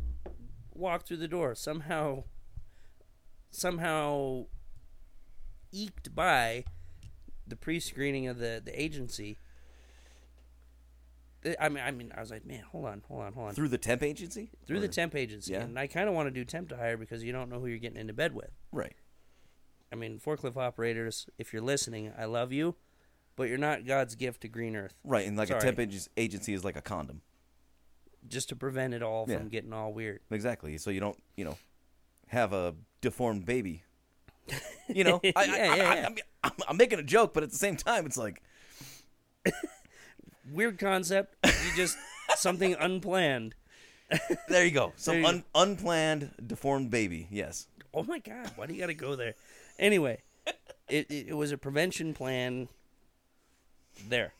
[0.75, 2.25] walked through the door somehow.
[3.51, 4.47] Somehow
[5.73, 6.65] eked by
[7.47, 9.39] the pre-screening of the the agency.
[11.61, 13.55] I mean, I mean, I was like, man, hold on, hold on, hold on.
[13.55, 14.51] through the temp agency.
[14.65, 15.63] through the temp agency, Yeah.
[15.63, 17.67] and I kind of want to do temp to hire because you don't know who
[17.67, 18.51] you're getting into bed with.
[18.71, 18.95] right.
[19.91, 22.77] I mean, forklift operators, if you're listening, I love you,
[23.37, 24.95] but you're not God's gift to Green Earth.
[25.05, 25.59] Right, and like Sorry.
[25.61, 27.21] a temp ag- agency is like a condom.
[28.27, 29.37] Just to prevent it all Yeah.
[29.37, 30.21] from getting all weird.
[30.31, 30.79] Exactly.
[30.79, 31.59] So you don't, you know,
[32.29, 33.83] have a deformed baby.
[34.89, 36.07] You know, I, Yeah, I, yeah, I, yeah.
[36.07, 38.43] I mean, I'm, I'm making a joke, but at the same time, it's like,
[40.53, 41.37] Weird concept.
[41.45, 41.97] You just
[42.37, 43.55] something unplanned.
[44.49, 47.29] there you go, some you un, unplanned deformed baby.
[47.31, 47.69] Yes.
[47.95, 48.51] Oh my God!
[48.57, 49.35] Why do you got to go there?
[49.79, 50.21] Anyway,
[50.89, 52.69] it, it it was a prevention plan.
[54.09, 54.33] There.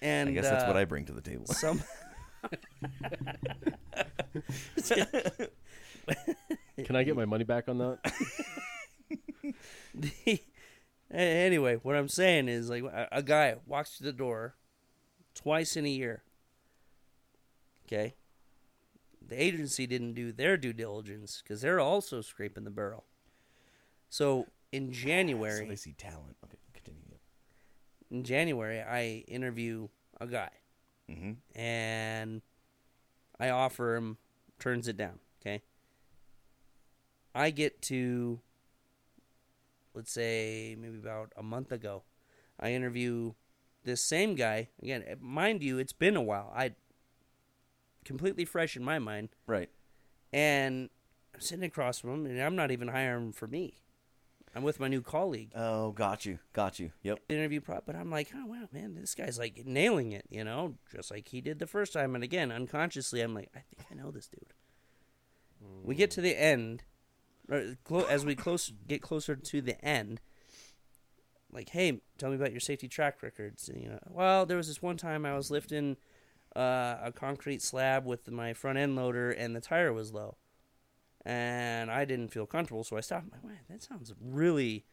[0.00, 1.46] And I guess that's what uh, I bring to the table.
[1.46, 1.82] some.
[6.84, 8.12] Can I get my money back on that?
[11.10, 14.54] Anyway, what I'm saying is like a, guy walks through the door
[15.34, 16.22] twice in a year.
[17.86, 18.14] Okay.
[19.28, 23.04] The agency didn't do their due diligence because they're also scraping the barrel.
[24.08, 26.36] So in So January, they see talent.
[26.44, 27.18] Okay, continue.
[28.10, 29.88] in January, I interview
[30.20, 30.50] a guy
[31.10, 31.58] Mm-hmm.
[31.60, 32.40] and
[33.38, 34.16] I offer him,
[34.58, 35.18] turns it down.
[37.34, 38.40] I get to,
[39.94, 42.02] let's say, maybe about a month ago,
[42.60, 43.32] I interview
[43.84, 44.68] this same guy.
[44.82, 46.52] Again, eh, mind you, it's been a while.
[46.54, 46.74] I
[48.04, 49.30] completely fresh in my mind.
[49.46, 49.70] Right.
[50.32, 50.90] And
[51.34, 53.82] I'm sitting across from him, and I'm not even hiring him for me.
[54.54, 55.52] I'm with my new colleague.
[55.54, 56.38] Oh, got you.
[56.52, 56.92] Got you.
[57.02, 57.20] Yep.
[57.30, 60.74] interview prop, but I'm like, oh wow, man, this guy's like nailing it, you know,
[60.94, 62.14] just like he did the first time.
[62.14, 64.52] And again, unconsciously, I'm like, I think I know this dude.
[65.84, 66.82] We get to the end,
[67.50, 70.20] as we close get closer to the end.
[71.52, 73.68] Like, hey, tell me about your safety track records.
[73.68, 75.98] And, you know, well, there was this one time I was lifting
[76.56, 80.36] uh, a concrete slab with my front end loader, and the tire was low,
[81.26, 83.26] and I didn't feel comfortable, so I stopped.
[83.26, 84.86] I'm like, man, that sounds really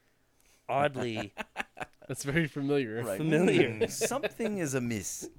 [0.67, 1.33] oddly.
[2.07, 3.03] That's very familiar.
[3.03, 3.17] Right.
[3.17, 3.87] Familiar.
[3.89, 5.29] Something is amiss.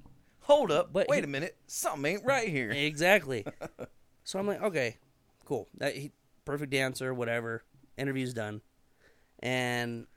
[0.41, 0.91] Hold up.
[0.93, 1.55] But Wait he- a minute.
[1.67, 2.71] Something ain't right here.
[2.71, 3.45] Exactly.
[4.23, 4.97] so I'm like, okay,
[5.45, 5.67] cool.
[5.77, 6.11] That he,
[6.45, 7.63] perfect answer, whatever.
[7.97, 8.61] Interview's done,
[9.39, 10.07] and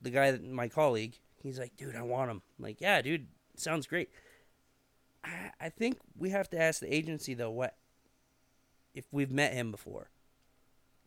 [0.00, 2.42] the guy, that my colleague, he's like, dude, I want him.
[2.58, 4.10] I'm like, yeah, dude, sounds great.
[5.24, 7.76] I, I think we have to ask the agency though what
[8.94, 10.10] if we've met him before,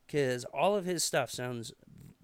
[0.05, 1.71] because all of his stuff sounds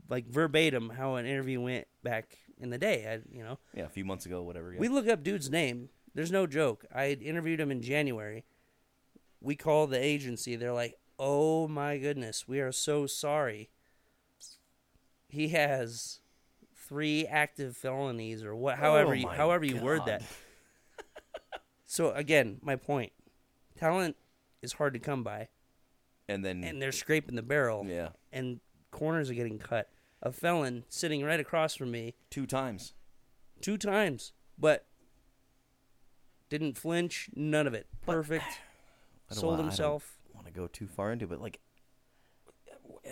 [0.09, 3.07] like verbatim how an interview went back in the day.
[3.07, 3.57] I, you know.
[3.73, 4.73] Yeah, a few months ago, whatever.
[4.73, 4.79] Yeah.
[4.79, 5.89] We look up dude's name.
[6.13, 6.85] There's no joke.
[6.93, 8.43] I had interviewed him in January.
[9.39, 10.55] We call the agency.
[10.55, 13.69] They're like, "Oh my goodness, we are so sorry.
[15.29, 16.19] He has
[16.75, 18.79] three active felonies, or what?
[18.79, 20.23] However, Oh you, however you word that."
[21.85, 23.11] So again, my point:
[23.77, 24.15] talent
[24.61, 25.49] is hard to come by,
[26.29, 29.89] and then and they're scraping the barrel, yeah, and corners are getting cut.
[30.21, 32.93] A felon sitting right across from me two times.
[33.59, 34.85] two times, but
[36.49, 37.29] Didn't flinch.
[37.35, 37.87] None of it.
[38.05, 38.45] Perfect.
[39.29, 40.17] I Sold himself.
[40.41, 41.59] Want to go too far into it, but like,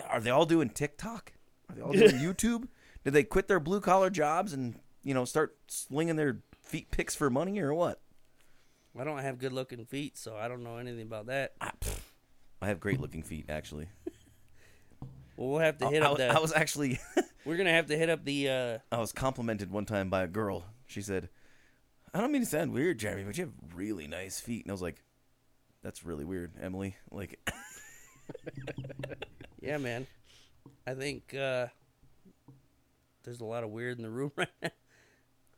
[0.08, 1.34] are they all doing TikTok?
[1.70, 2.68] Are they all doing YouTube?
[3.04, 7.16] Did they quit their blue collar jobs and you know start slinging their feet picks
[7.16, 8.02] for money or what?
[9.00, 11.54] I don't have good looking feet, so I don't know anything about that.
[11.62, 12.00] I, pff,
[12.62, 13.88] I have great looking feet, actually.
[15.38, 16.28] Well, we'll have to hit I, up was- the.
[16.28, 17.00] I was actually
[17.46, 18.50] We're gonna have to hit up the.
[18.50, 20.66] uh I was complimented one time by a girl.
[20.86, 21.30] She said,
[22.14, 24.74] "I don't mean to sound weird, Jeremy, but you have really nice feet." And I
[24.74, 25.02] was like,
[25.84, 27.40] "That's really weird, Emily." Like,
[29.62, 30.08] Yeah, man.
[30.88, 31.68] I think uh
[33.24, 34.70] there's a lot of weird in the room right now.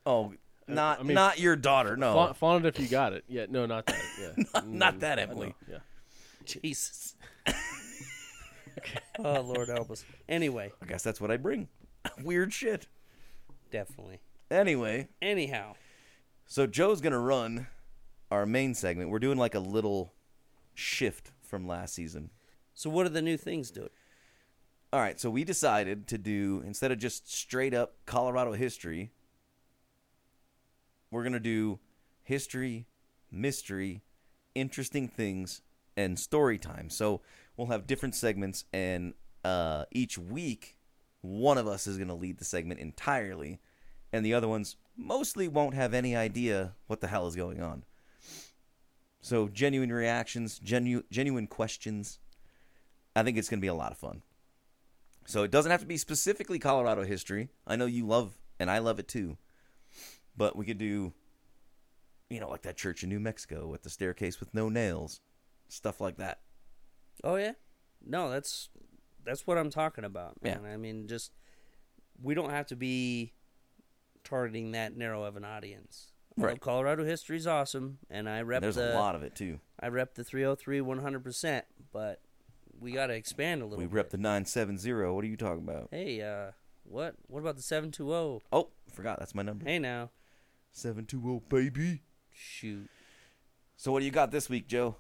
[0.06, 0.34] oh,
[0.68, 2.14] not I mean, not your daughter, no.
[2.14, 3.24] Flaunt, flaunt it if you got it.
[3.28, 4.02] Yeah, no, not that.
[4.20, 5.56] Yeah, Not- not Mm, that, Emily.
[5.70, 5.78] Yeah.
[6.46, 7.16] Jesus.
[9.20, 10.04] oh Lord help us.
[10.28, 11.68] Anyway, I guess that's what I bring.
[12.24, 12.88] weird shit.
[13.70, 14.20] definitely.
[14.50, 15.76] Anyway, Anyhow,
[16.48, 17.68] so Joe's gonna run
[18.32, 19.10] our main segment.
[19.10, 20.14] We're doing like a little
[20.74, 22.30] shift from last season.
[22.74, 23.90] so what are the new things, doing?
[24.94, 29.12] All right, so we decided to do instead of just straight up Colorado history,
[31.12, 31.80] we're going to do
[32.24, 32.88] history,
[33.32, 34.02] mystery,
[34.56, 35.62] interesting things,
[35.96, 36.90] and story time.
[36.90, 37.22] So
[37.56, 39.14] we'll have different segments, and
[39.44, 40.78] uh, each week,
[41.22, 43.60] one of us is going to lead the segment entirely,
[44.12, 47.84] and the other ones mostly won't have any idea what the hell is going on.
[49.22, 52.20] So genuine reactions, genu- genuine questions.
[53.16, 54.24] I think it's going to be a lot of fun.
[55.26, 57.50] So it doesn't have to be specifically Colorado history.
[57.68, 59.38] I know you love, and I love it too.
[60.36, 61.14] But we could do,
[62.30, 65.22] you know, like that church in New Mexico with the staircase with no nails,
[65.68, 66.40] stuff like that.
[67.24, 67.54] Oh yeah?
[68.06, 68.70] No, that's
[69.24, 70.58] that's what I'm talking about, Yeah.
[70.66, 71.32] I mean just
[72.24, 73.34] we don't have to be
[74.24, 76.11] targeting that narrow of an audience.
[76.42, 76.62] I love Right.
[76.62, 79.60] Colorado history is awesome and I rep There's the a lot of it too.
[79.80, 82.20] I rep the 303 100%, but
[82.80, 83.94] we got to expand a little We bit.
[83.94, 84.92] rep the 970.
[85.14, 85.90] What are you talking about?
[85.92, 86.52] Hey, uh
[86.84, 87.16] what?
[87.28, 88.42] What about the 720?
[88.52, 89.20] Oh, forgot.
[89.20, 89.66] That's my number.
[89.66, 90.10] Hey now.
[90.72, 92.02] 720, baby.
[92.34, 92.90] Shoot.
[93.78, 94.96] So what do you got this week, Joe?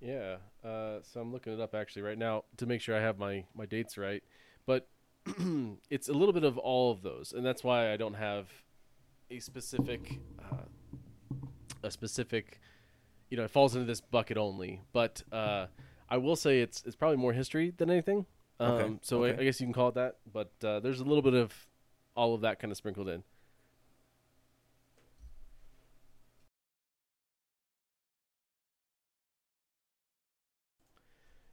[0.00, 0.36] Yeah.
[0.64, 3.44] Uh, so I'm looking it up actually right now to make sure I have my
[3.54, 4.22] my dates right.
[4.66, 4.88] But
[5.90, 8.48] it's a little bit of all of those, and that's why I don't have
[9.30, 10.56] a specific uh,
[11.84, 12.60] a specific.
[13.30, 14.82] You know, it falls into this bucket only.
[14.92, 15.66] But uh,
[16.08, 18.26] I will say it's it's probably more history than anything.
[18.60, 19.42] Um, Okay, So I, okay.
[19.42, 20.16] I guess you can call it that.
[20.32, 21.52] But uh, there's a little bit of
[22.16, 23.22] all of that kind of sprinkled in.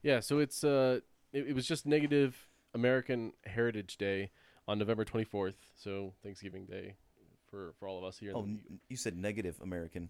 [0.04, 1.00] Yeah, so it's uh,
[1.32, 4.32] it, it was just negative American Heritage Day
[4.67, 6.96] on November 24th, so Thanksgiving Day
[7.50, 8.34] for for all of us here.
[8.36, 8.48] Oh,
[8.89, 10.10] you said negative American.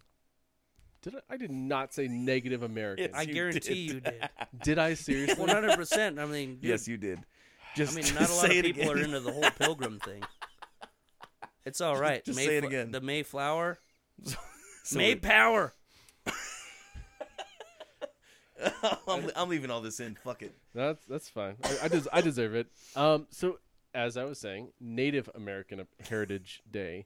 [1.01, 3.05] Did I, I did not say negative American.
[3.05, 3.93] Yes, I you guarantee did.
[3.95, 4.29] you did.
[4.63, 5.45] Did I seriously?
[5.45, 6.19] 100%.
[6.19, 7.19] I mean, dude, Yes, you did.
[7.75, 9.05] Just, I mean, just not a lot say of it people are again.
[9.05, 10.21] into the whole pilgrim thing.
[11.65, 12.23] It's all right.
[12.23, 12.91] Just say it Mayfl- again.
[12.91, 13.79] The Mayflower.
[14.83, 15.71] So Maypower.
[19.07, 20.15] I'm, I'm leaving all this in.
[20.23, 20.55] Fuck it.
[20.75, 21.55] that's that's fine.
[21.63, 22.67] I I, des- I deserve it.
[22.95, 23.59] Um, so
[23.93, 27.05] as I was saying, Native American Heritage Day.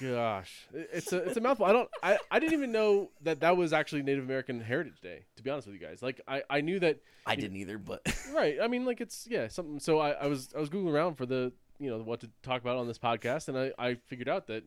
[0.00, 1.66] Gosh, it's a it's a mouthful.
[1.66, 5.24] I don't I, I didn't even know that that was actually Native American Heritage Day.
[5.36, 8.02] To be honest with you guys, like I, I knew that I didn't either, but
[8.34, 8.56] right.
[8.62, 9.80] I mean, like it's yeah something.
[9.80, 12.60] So I, I was I was googling around for the you know what to talk
[12.60, 14.64] about on this podcast, and I I figured out that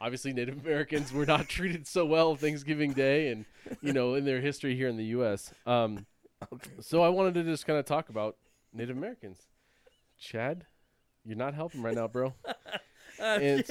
[0.00, 3.44] obviously Native Americans were not treated so well Thanksgiving Day, and
[3.82, 5.52] you know in their history here in the U.S.
[5.66, 6.06] Um,
[6.80, 8.36] so I wanted to just kind of talk about
[8.72, 9.38] Native Americans.
[10.18, 10.66] Chad,
[11.24, 12.34] you're not helping right now, bro.
[12.46, 12.52] Uh,
[13.20, 13.64] And-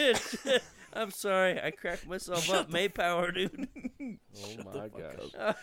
[0.95, 1.61] I'm sorry.
[1.61, 2.69] I cracked myself up.
[2.69, 3.67] Maypower, dude.
[4.35, 5.55] Oh my gosh.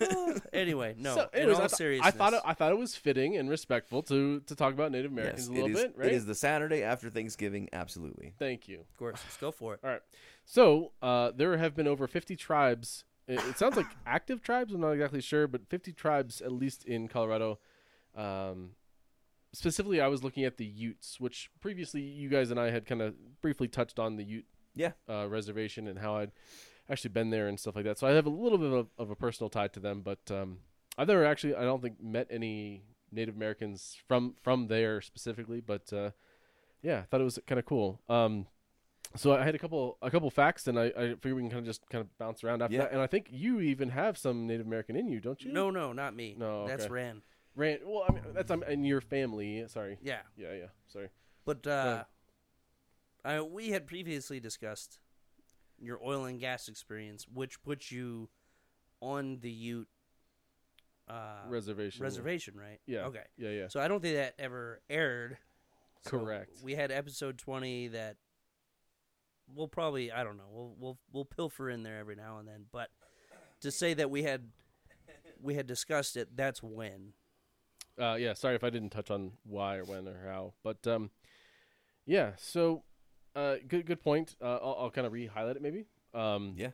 [0.00, 1.14] Uh, anyway, no.
[1.14, 3.36] So, in anyways, all I, th- seriousness, I thought it, I thought it was fitting
[3.36, 5.82] and respectful to to talk about Native Americans yes, a little is.
[5.82, 6.06] bit, right?
[6.08, 7.68] It is the Saturday after Thanksgiving.
[7.72, 8.32] Absolutely.
[8.38, 8.80] Thank you.
[8.80, 9.80] of course, let's go for it.
[9.84, 10.00] All right.
[10.44, 13.04] So uh, there have been over 50 tribes.
[13.28, 14.72] It, it sounds like active tribes.
[14.72, 17.58] I'm not exactly sure, but 50 tribes at least in Colorado.
[18.16, 18.70] Um,
[19.52, 23.02] specifically, I was looking at the Utes, which previously you guys and I had kind
[23.02, 24.92] of briefly touched on the Ute Yeah.
[25.08, 26.32] uh, reservation and how I'd
[26.90, 27.98] actually been there and stuff like that.
[27.98, 30.58] So I have a little bit of, of a personal tie to them, but um,
[30.98, 35.60] I've never actually, I don't think, met any Native Americans from from there specifically.
[35.60, 36.10] But uh,
[36.82, 38.00] yeah, I thought it was kind of cool.
[38.08, 38.46] Um,
[39.16, 41.60] so I had a couple a couple facts, and I, I figure we can kind
[41.60, 42.82] of just kind of bounce around after Yeah.
[42.82, 42.92] that.
[42.92, 45.52] And I think you even have some Native American in you, don't you?
[45.52, 46.34] No, no, not me.
[46.36, 46.92] No, that's okay.
[46.92, 47.22] Ran.
[47.54, 47.80] Rand.
[47.86, 49.64] Well, I mean that's um, in your family.
[49.68, 49.98] Sorry.
[50.02, 50.66] Yeah, Yeah, yeah.
[50.88, 51.08] Sorry.
[51.44, 52.02] but uh,
[53.24, 54.98] I, we had previously discussed
[55.80, 58.28] your oil and gas experience, which puts you
[59.00, 59.88] on the Ute
[61.08, 62.02] uh, reservation.
[62.02, 62.80] reservation, right?
[62.86, 63.06] Yeah.
[63.06, 63.24] Okay.
[63.36, 63.68] Yeah, yeah.
[63.68, 65.38] So I don't think that ever aired.
[66.02, 66.50] So Correct.
[66.62, 68.16] We had episode twenty that
[69.54, 72.66] we'll probably I don't know we'll we'll we'll pilfer in there every now and then,
[72.72, 72.90] but
[73.60, 74.48] to say that we had
[75.42, 77.12] we had discussed it, that's when.
[77.98, 81.10] Uh, yeah, sorry if I didn't touch on why or when or how, but um,
[82.06, 82.32] yeah.
[82.36, 82.82] So,
[83.34, 84.36] uh, good good point.
[84.40, 85.86] Uh, I'll, I'll kind of re-highlight it maybe.
[86.12, 86.70] Um, Yeah.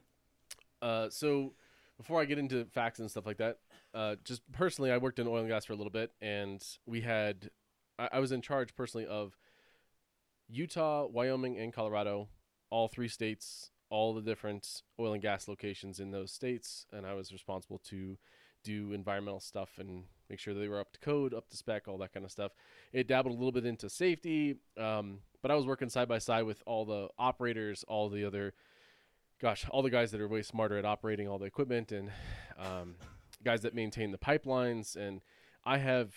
[0.82, 1.54] Uh, so
[1.96, 3.58] before I get into facts and stuff like that,
[3.92, 7.02] uh, just personally, I worked in oil and gas for a little bit, and we
[7.02, 7.50] had,
[7.98, 9.36] I, I was in charge personally of
[10.48, 12.28] Utah, Wyoming, and Colorado,
[12.70, 17.14] all three states, all the different oil and gas locations in those states, and I
[17.14, 18.16] was responsible to
[18.62, 21.98] do environmental stuff and make sure they were up to code, up to spec, all
[21.98, 22.52] that kind of stuff.
[22.92, 26.44] It dabbled a little bit into safety, um, but I was working side by side
[26.44, 28.54] with all the operators, all the other,
[29.40, 32.10] gosh, all the guys that are way smarter at operating all the equipment and
[32.58, 32.94] um,
[33.44, 34.96] guys that maintain the pipelines.
[34.96, 35.20] And
[35.64, 36.14] I have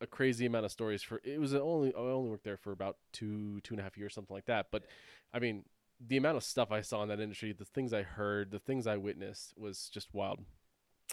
[0.00, 1.20] a crazy amount of stories for.
[1.24, 4.14] It was only I only worked there for about two two and a half years,
[4.14, 4.66] something like that.
[4.70, 4.84] But
[5.32, 5.64] I mean,
[6.04, 8.86] the amount of stuff I saw in that industry, the things I heard, the things
[8.86, 10.40] I witnessed was just wild.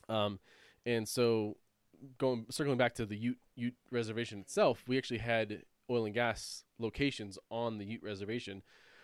[0.09, 0.39] Um,
[0.85, 1.57] and so
[2.17, 6.63] going circling back to the Ute Ute reservation itself, we actually had oil and gas
[6.79, 8.61] locations on the Ute reservation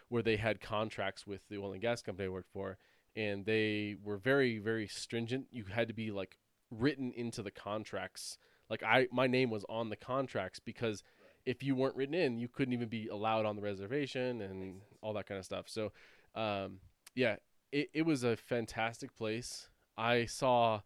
[0.09, 2.77] where they had contracts with the oil and gas company I worked for,
[3.15, 5.47] and they were very very stringent.
[5.51, 6.37] You had to be like
[6.71, 8.37] written into the contracts.
[8.69, 11.03] Like I, my name was on the contracts because
[11.45, 15.13] if you weren't written in, you couldn't even be allowed on the reservation and all
[15.13, 15.65] that kind of stuff.
[15.67, 15.91] So,
[16.35, 16.79] um,
[17.15, 17.35] yeah,
[17.71, 19.67] it, it was a fantastic place.
[19.97, 20.81] I saw,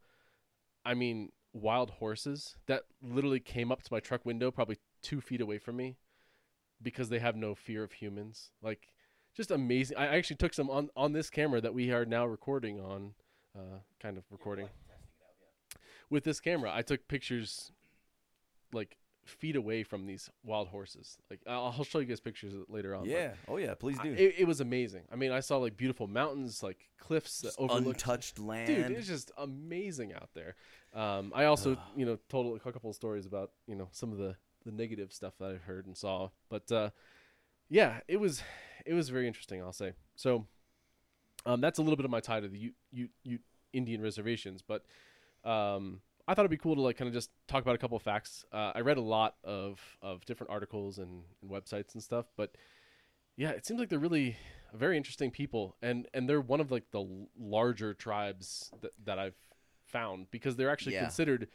[0.88, 5.42] I mean, wild horses that literally came up to my truck window, probably two feet
[5.42, 5.98] away from me,
[6.82, 8.52] because they have no fear of humans.
[8.62, 8.88] Like,
[9.36, 9.98] just amazing.
[9.98, 13.16] I actually took some on on this camera that we are now recording on,
[13.54, 14.70] uh, kind of recording
[16.10, 16.72] with this camera.
[16.74, 17.74] I took pictures,
[18.72, 18.98] like
[19.30, 21.18] feet away from these wild horses.
[21.30, 23.06] Like I'll I'll show you guys pictures later on.
[23.06, 23.34] Yeah.
[23.48, 23.74] Oh yeah.
[23.74, 24.14] Please I- do.
[24.14, 25.04] it, it was amazing.
[25.12, 28.68] I mean, I saw like beautiful mountains, like cliffs that overlooked Untouched land.
[28.68, 30.56] Dude, it's just amazing out there.
[30.94, 34.18] Um, I also, you know, told a couple of stories about you know some of
[34.18, 36.90] the the negative stuff that I heard and saw, but uh,
[37.70, 38.42] yeah, it was
[38.86, 39.62] it was very interesting.
[39.62, 40.46] I'll say so.
[41.46, 44.62] Um, that's a little bit of my tie to the Ute, Ute, Ute Indian reservations,
[44.62, 44.84] but
[45.50, 47.96] um, I thought it'd be cool to like kind of just talk about a couple
[47.98, 48.44] of facts.
[48.52, 52.56] Uh, I read a lot of of different articles and, and websites and stuff, but
[53.36, 54.38] yeah, it seems like they're really
[54.74, 57.06] very interesting people, and and they're one of like the
[57.40, 59.38] larger tribes that that I've
[59.86, 61.00] found because they're actually Yeah.
[61.04, 61.48] considered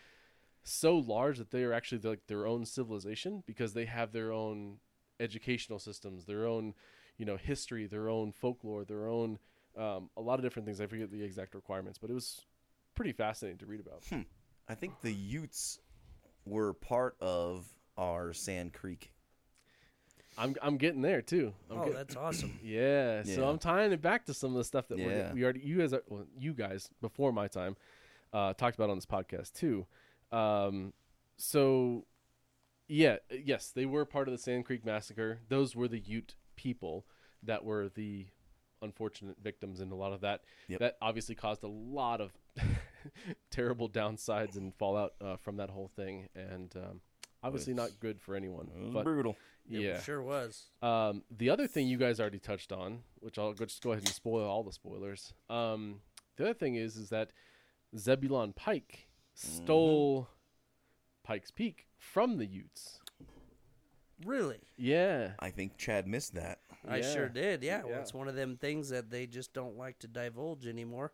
[0.64, 4.78] so large that they are actually like their own civilization because they have their own
[5.20, 6.74] educational systems, their own
[7.18, 9.38] you know history, their own folklore, their own
[9.76, 10.80] um, a lot of different things.
[10.80, 12.40] I forget the exact requirements, but it was
[12.94, 14.04] pretty fascinating to read about.
[14.72, 15.78] I think the Utes
[16.46, 17.66] were part of
[17.98, 19.12] our Sand Creek.
[20.38, 21.52] I'm I'm getting there too.
[21.70, 22.58] I'm oh, get- that's awesome.
[22.64, 25.06] Yeah, so I'm tying it back to some of the stuff that Yeah.
[25.06, 27.76] we're, we already you guys are, well, you guys before my time
[28.32, 29.86] uh, talked about on this podcast too.
[30.32, 30.94] Um,
[31.36, 32.06] so
[32.88, 35.40] yeah, yes, they were part of the Sand Creek massacre.
[35.50, 37.04] Those were the Ute people
[37.42, 38.26] that were the
[38.80, 40.40] unfortunate victims in a lot of that.
[40.68, 40.80] Yep.
[40.80, 42.32] That obviously caused a lot of
[43.50, 47.00] terrible downsides and fallout uh, from that whole thing, and um,
[47.42, 48.68] obviously not good for anyone.
[48.76, 49.36] It was But brutal.
[49.70, 50.64] It yeah, sure was.
[50.82, 54.12] um, the other thing you guys already touched on, which I'll just go ahead and
[54.12, 55.32] spoil all the spoilers.
[55.48, 56.00] Um,
[56.36, 57.30] the other thing is, is that
[57.96, 60.28] Zebulon Pike stole
[61.22, 62.98] Pike's Peak from the Utes.
[64.26, 66.60] Really, Yeah, I think Chad missed that.
[66.86, 67.12] I Yeah.
[67.12, 67.62] sure did.
[67.62, 68.00] Yeah, well, Yeah.
[68.00, 71.12] it's one of them things that they just don't like to divulge anymore.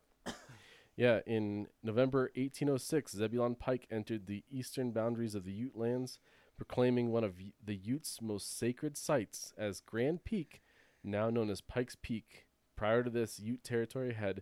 [0.99, 1.21] Yeah.
[1.25, 6.19] In November 1806, Zebulon Pike entered the eastern boundaries of the Ute lands,
[6.57, 7.35] proclaiming one of
[7.65, 10.61] the Utes' most sacred sites as Grand Peak,
[11.01, 12.47] now known as Pike's Peak.
[12.75, 14.41] Prior to this, Ute territory had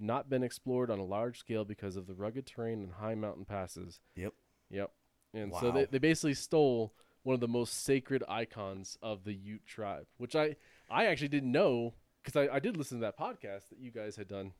[0.00, 3.44] not been explored on a large scale because of the rugged terrain and high mountain
[3.44, 4.00] passes.
[4.16, 4.32] Yep.
[4.70, 4.90] Yep.
[5.34, 9.66] And so they, they basically stole one of the most sacred icons of the Ute
[9.66, 10.56] tribe, which I,
[10.88, 11.92] I actually didn't know
[12.22, 14.52] because I, I did listen to that podcast that you guys had done.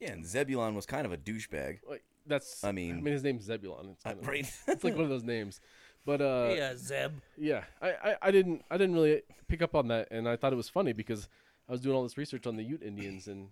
[0.00, 1.78] Yeah, and Zebulon was kind of a douchebag.
[1.88, 3.90] Like, that's I mean- I mean his name's Zebulon.
[3.90, 4.52] It's, Uh, kind of, right.
[4.68, 5.60] it's like one of those names.
[6.04, 7.12] But uh, hey, uh, Zeb.
[7.38, 10.52] yeah, I, I, I didn't I didn't really pick up on that, and I thought
[10.52, 11.28] it was funny because
[11.68, 13.50] I was doing all this research on the Ute Indians, and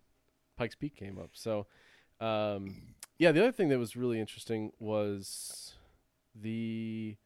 [0.57, 1.31] Pikes Peak came up.
[1.35, 1.67] So,
[2.21, 5.75] um, yeah, the other thing that was really interesting was
[6.35, 7.17] the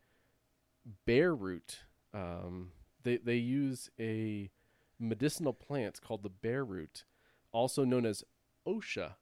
[1.06, 1.80] bear root.
[2.12, 4.50] Um, they they use a
[5.00, 7.04] medicinal plant called the bear root
[7.50, 8.24] also known as
[8.66, 9.14] OSHA.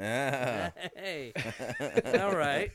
[0.00, 1.32] Ah, Hey,
[2.20, 2.70] all right.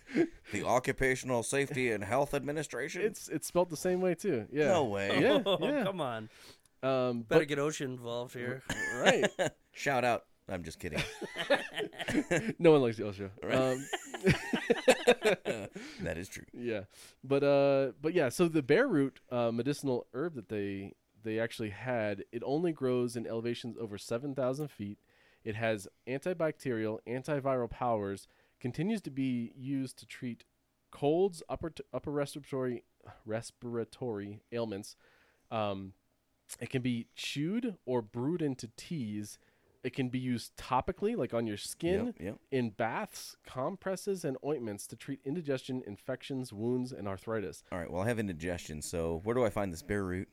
[0.52, 3.02] the Occupational Safety and Health Administration.
[3.04, 4.46] It's it's spelled the same way too.
[4.52, 4.70] Yeah.
[4.70, 5.22] no way.
[5.22, 5.84] Yeah, Oh, yeah.
[5.84, 6.30] come on.
[6.82, 8.62] Um, Better but get OSHA involved here.
[9.02, 9.26] right,
[9.72, 10.26] Shout out.
[10.50, 11.02] I'm just kidding.
[12.60, 13.30] no one likes the OSHA.
[13.56, 13.86] Um,
[16.02, 16.44] that is true.
[16.54, 16.82] yeah,
[17.24, 18.28] but uh, but yeah.
[18.30, 20.94] So the bear root uh, medicinal herb that they
[21.24, 24.98] they actually had, it only grows in elevations over seven thousand feet.
[25.44, 28.28] It has antibacterial, antiviral powers.
[28.60, 30.46] Continues to be used to treat
[30.92, 32.84] colds, upper t- upper respiratory
[33.26, 34.96] respiratory ailments.
[35.52, 35.94] Um,
[36.60, 39.38] it can be chewed or brewed into teas.
[39.84, 42.38] It can be used topically, like on your skin, Yep, yep.
[42.52, 47.64] in baths, compresses, and ointments to treat indigestion, infections, wounds, and arthritis.
[47.70, 47.92] All right.
[47.92, 48.82] Well, I have indigestion.
[48.82, 50.30] So where do I find this bear root?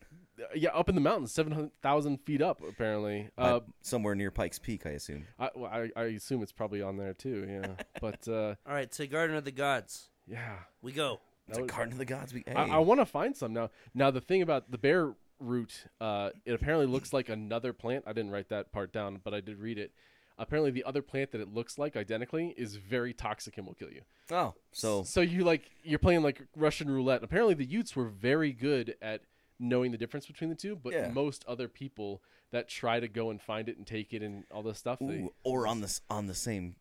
[0.55, 3.29] Yeah, up in the mountains, seven hundred thousand feet up, apparently.
[3.37, 5.25] Uh, Uh, somewhere near Pikes Peak, I assume.
[5.37, 7.45] I, well, I, I assume it's probably on there too.
[7.49, 10.09] Yeah, but uh, All right, to Garden of the Gods.
[10.27, 11.19] yeah, We go.
[11.47, 12.33] It's was- garden of the gods.
[12.33, 12.43] We.
[12.47, 12.53] Hey.
[12.55, 13.69] I, I want to find some now.
[13.93, 18.05] Now the thing about the bear root, uh, it apparently looks like another plant.
[18.07, 19.91] I didn't write that part down, but I did read it.
[20.37, 23.91] Apparently, the other plant that it looks like identically is very toxic and will kill
[23.91, 24.01] you.
[24.31, 27.21] oh, so So you like you're playing like Russian roulette.
[27.23, 29.21] Apparently, the Utes were very good at
[29.61, 31.09] knowing the difference between the two, but Yeah.
[31.09, 34.63] most other people that try to go and find it and take it and all
[34.63, 36.75] this stuff, they, or on the on the same,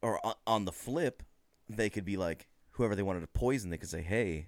[0.00, 1.22] or on, on the flip,
[1.68, 3.70] they could be like whoever they wanted to poison.
[3.70, 4.46] They could say, "Hey,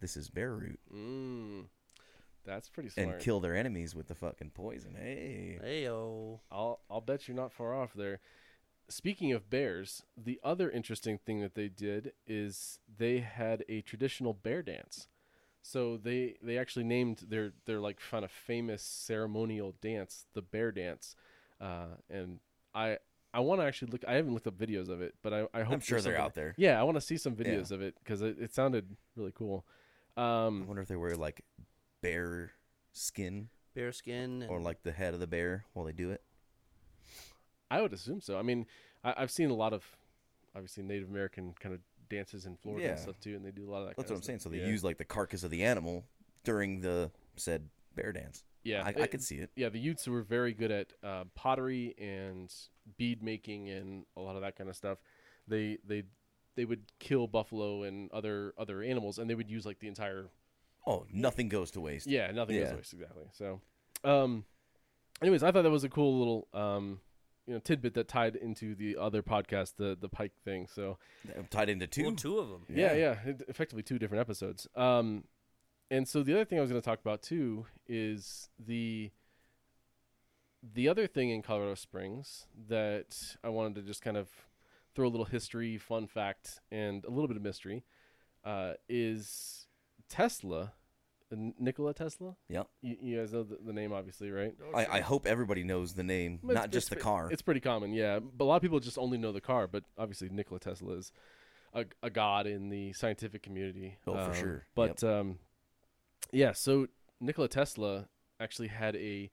[0.00, 1.66] this is bear root," mm,
[2.44, 3.08] that's pretty smart.
[3.08, 4.94] and kill their enemies with the fucking poison.
[4.94, 6.40] Hey, Heyo.
[6.50, 8.20] I'll I'll bet you're not far off there.
[8.88, 14.32] Speaking of bears, the other interesting thing that they did is they had a traditional
[14.32, 15.08] bear dance.
[15.68, 20.70] So they they actually named their their like kind of famous ceremonial dance the bear
[20.70, 21.16] dance,
[21.60, 22.38] uh, and
[22.72, 22.98] I
[23.34, 24.04] I want to actually look.
[24.06, 26.20] I haven't looked up videos of it, but I I hope I'm sure there's they're
[26.22, 26.54] out there.
[26.56, 29.66] Yeah, I want to see some videos of it because it, it sounded really cool.
[30.16, 31.42] I Um, wonder if they wear like
[32.00, 32.52] bear
[32.92, 34.46] skin Bear skin.
[34.48, 36.22] Or like the head of the bear while they do it.
[37.70, 38.38] I would assume so.
[38.38, 38.66] I mean,
[39.04, 39.84] I, I've seen a lot of
[40.54, 43.02] obviously Native American kind of dances in Florida and Yeah.
[43.02, 43.96] stuff too, and they do a lot of that.
[43.96, 44.38] That's kind what I'm of saying.
[44.40, 44.52] So stuff.
[44.52, 44.66] they yeah.
[44.72, 46.04] use like the carcass of the animal
[46.44, 48.44] during the said bear dance.
[48.64, 49.50] yeah, I, I it- could see it.
[49.56, 52.52] yeah, the Utes were very good at uh, pottery and
[52.98, 54.98] bead making and a lot of that kind of stuff.
[55.48, 56.04] They they
[56.56, 60.28] they would kill buffalo and other other animals, and they would use like the entire
[60.86, 62.06] Oh, nothing goes to waste.
[62.06, 62.70] yeah, nothing goes Yeah.
[62.70, 63.24] to waste exactly.
[63.32, 63.60] So,
[64.04, 64.44] um,
[65.20, 67.00] anyways, I thought that was a cool little um,
[67.46, 70.66] you know, tidbit that tied into the other podcast, the the Pike thing.
[70.66, 70.98] So,
[71.50, 72.02] Tied into two.
[72.04, 72.66] Well, two of them.
[72.68, 74.66] Yeah, yeah, it- effectively two different episodes.
[74.74, 75.24] Um,
[75.90, 79.10] and so the other thing I was going to talk about too is the
[80.74, 84.28] the other thing in Colorado Springs that I wanted to just kind of
[84.94, 87.84] throw a little history, fun fact, and a little bit of mystery
[88.44, 89.66] uh, is
[90.08, 90.70] Tesla, N-
[91.30, 92.36] Nikola Tesla.
[92.48, 94.54] Yeah, You, you guys know the, the name, obviously, right?
[94.74, 97.28] I, I hope everybody knows the name, It's- not just the car.
[97.32, 98.20] It's pretty common, yeah.
[98.20, 101.12] But a lot of people just only know the car, but obviously Nikola Tesla is
[101.74, 103.98] a, a god in the scientific community.
[104.06, 104.66] Oh, for Um, sure.
[104.74, 105.38] But um,
[106.32, 106.86] yeah, so
[107.20, 108.08] Nikola Tesla
[108.38, 109.30] actually had a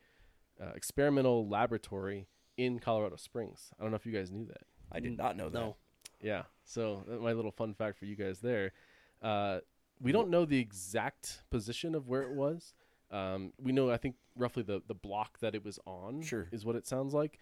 [0.61, 2.27] uh, experimental laboratory
[2.57, 3.69] in Colorado Springs.
[3.79, 4.61] I don't know if you guys knew that.
[4.91, 5.59] I did not know that.
[5.59, 5.75] No.
[6.21, 6.43] Yeah.
[6.63, 8.71] So my little fun fact for you guys there.
[9.21, 9.59] Uh,
[10.01, 12.73] we don't know the exact position of where it was.
[13.11, 16.21] Um, we know, I think, roughly the, the block that it was on.
[16.23, 16.47] Sure.
[16.51, 17.37] Is what it sounds like.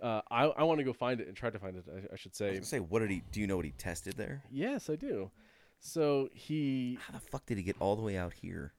[0.00, 1.84] Uh, I I want to go find it and try to find it.
[1.88, 2.52] I, I should I was say.
[2.54, 3.22] gonna say, what did he?
[3.30, 4.42] Do you know what he tested there?
[4.50, 5.30] Yes, I do.
[5.78, 8.72] So he How the fuck did he get all the way out here?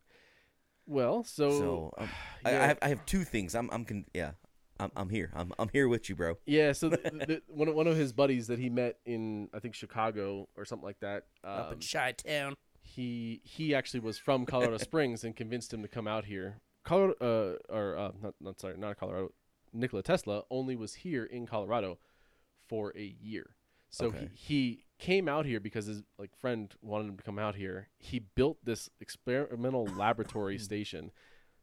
[0.86, 2.10] well, so, So um,
[2.46, 2.64] I, yeah.
[2.64, 3.56] I have I have two things.
[3.56, 4.32] I'm I'm con- yeah.
[4.80, 5.32] I'm I'm here.
[5.34, 6.36] I'm I'm here with you, bro.
[6.46, 6.74] yeah.
[6.74, 6.98] So the,
[7.28, 10.66] the, one of, one of his buddies that he met in I think Chicago or
[10.66, 11.24] something like that.
[11.44, 12.56] Up um, in Chi Town.
[12.84, 16.60] He he actually was from Colorado Springs and convinced him to come out here.
[16.84, 17.16] Colorado,
[17.70, 19.32] uh, or uh, not, not sorry, not Colorado.
[19.72, 21.98] Nikola Tesla only was here in Colorado
[22.68, 23.56] for a year.
[23.90, 24.30] So Okay.
[24.34, 27.90] he, he came out here because his like friend wanted him to come out here.
[27.98, 31.12] He built this experimental laboratory station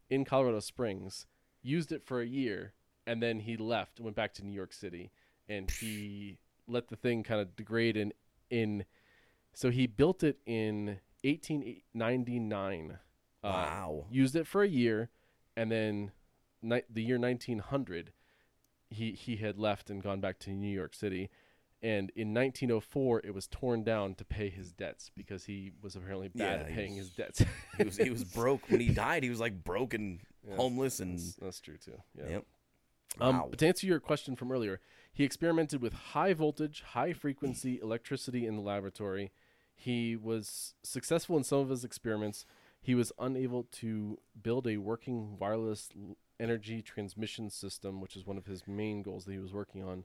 [0.09, 1.27] in Colorado Springs,
[1.63, 2.73] used it for a year,
[3.07, 5.13] and then he left, and went back to New York City,
[5.49, 8.13] and he let the thing kind of degrade in
[8.49, 8.85] in
[9.53, 12.93] so he built it in 1899.
[12.93, 12.97] Uh,
[13.43, 14.07] Wow.
[14.11, 15.09] Used it for a year,
[15.57, 16.13] and then
[16.63, 18.13] ni- the year 1900,
[18.91, 21.31] he he had left and gone back to New York City.
[21.83, 26.29] And in 1904, it was torn down to pay his debts because he was apparently
[26.29, 27.43] bad Yeah, at paying was- his debts.
[27.79, 29.23] He was he was broke when he died.
[29.23, 30.57] He was like broke and Yeah.
[30.57, 32.03] homeless and that's, that's true too.
[32.19, 32.29] Yeah.
[32.29, 32.47] yep.
[33.19, 33.47] Um, Wow.
[33.49, 34.81] but to answer your question from earlier,
[35.15, 39.33] he experimented with high voltage, high frequency electricity in the laboratory.
[39.83, 42.45] He was successful in some of his experiments.
[42.83, 48.37] He was unable to build a working wireless l- energy transmission system, which is one
[48.37, 50.05] of his main goals that he was working on.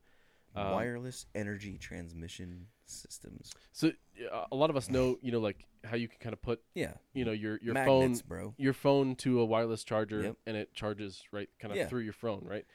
[0.56, 3.52] Um, Wireless energy transmission systems.
[3.74, 3.92] So
[4.32, 6.62] uh, a lot of us know, you know, like how you can kind of put,
[6.74, 6.94] Yeah.
[7.14, 8.54] you know, your your Magnets, phone bro.
[8.58, 10.38] your phone to a wireless charger Yep.
[10.48, 11.88] and it charges right kind of Yeah.
[11.88, 12.66] through your phone right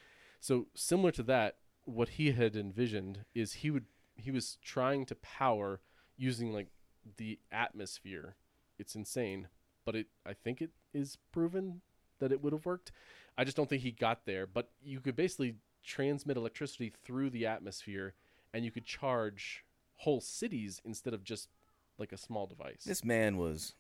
[0.41, 3.87] so similar to that what he had envisioned is he would
[4.17, 5.81] he was trying to power
[6.19, 6.69] using like
[7.17, 8.37] the atmosphere
[8.79, 9.49] it's insane
[9.85, 11.81] but it i think it is proven
[12.19, 12.93] that it would have worked
[13.39, 17.47] i just don't think he got there but you could basically transmit electricity through the
[17.47, 18.15] atmosphere
[18.53, 19.65] and you could charge
[19.97, 21.49] whole cities instead of just
[21.99, 23.75] like a small device This man was.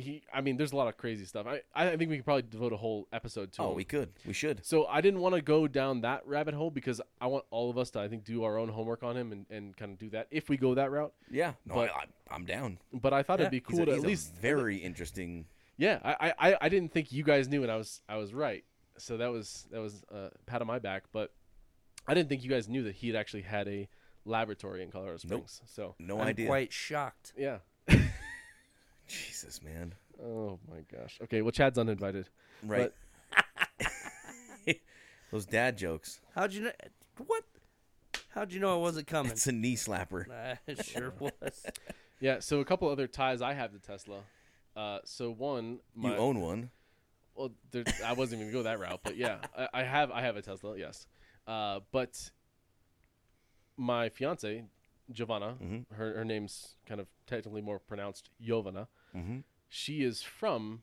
[0.00, 2.42] He i mean there's a lot of crazy stuff i i think we could probably
[2.42, 3.76] devote a whole episode to Oh, him.
[3.76, 4.10] we could.
[4.26, 4.64] We should.
[4.64, 7.78] so i didn't want to go down that rabbit hole because i want all of
[7.78, 10.10] us to i think do our own homework on him and, and kind of do
[10.10, 11.52] that if we go that route Yeah.
[11.66, 12.78] No, But- I, I, I'm down.
[12.92, 15.46] but i thought it'd be He's cool a- to he's at a least very interesting.
[15.76, 18.64] yeah I, I i didn't think you guys knew and i was i was right
[18.96, 21.32] so that was that was a pat on my back but
[22.06, 23.88] i didn't think you guys knew that he had actually had a
[24.24, 26.46] laboratory in colorado springs so No I'm idea.
[26.46, 27.32] quite shocked.
[27.36, 27.58] yeah
[29.08, 29.94] Jesus, man.
[30.22, 32.28] oh my gosh okay well chad's uninvited
[32.64, 32.92] Right.
[35.30, 36.20] Those dad jokes.
[36.34, 36.70] How'd you know?
[37.26, 37.44] What?
[38.30, 39.32] How'd you know I wasn't coming?
[39.32, 40.24] It's a knee slapper.
[40.68, 41.66] I sure was.
[42.20, 44.20] yeah so a couple other ties i have to tesla
[44.76, 46.70] uh so one my, You own one.
[47.34, 50.22] Well, there, I wasn't even gonna go that route, but yeah, I, I have I
[50.22, 51.06] have a Tesla, yes.
[51.46, 52.30] Uh, but
[53.76, 54.64] my fiance,
[55.12, 55.84] Giovanna, Mhm.
[55.94, 58.88] her her name's kind of technically more pronounced Jovana.
[59.14, 59.44] Mhm.
[59.68, 60.82] She is from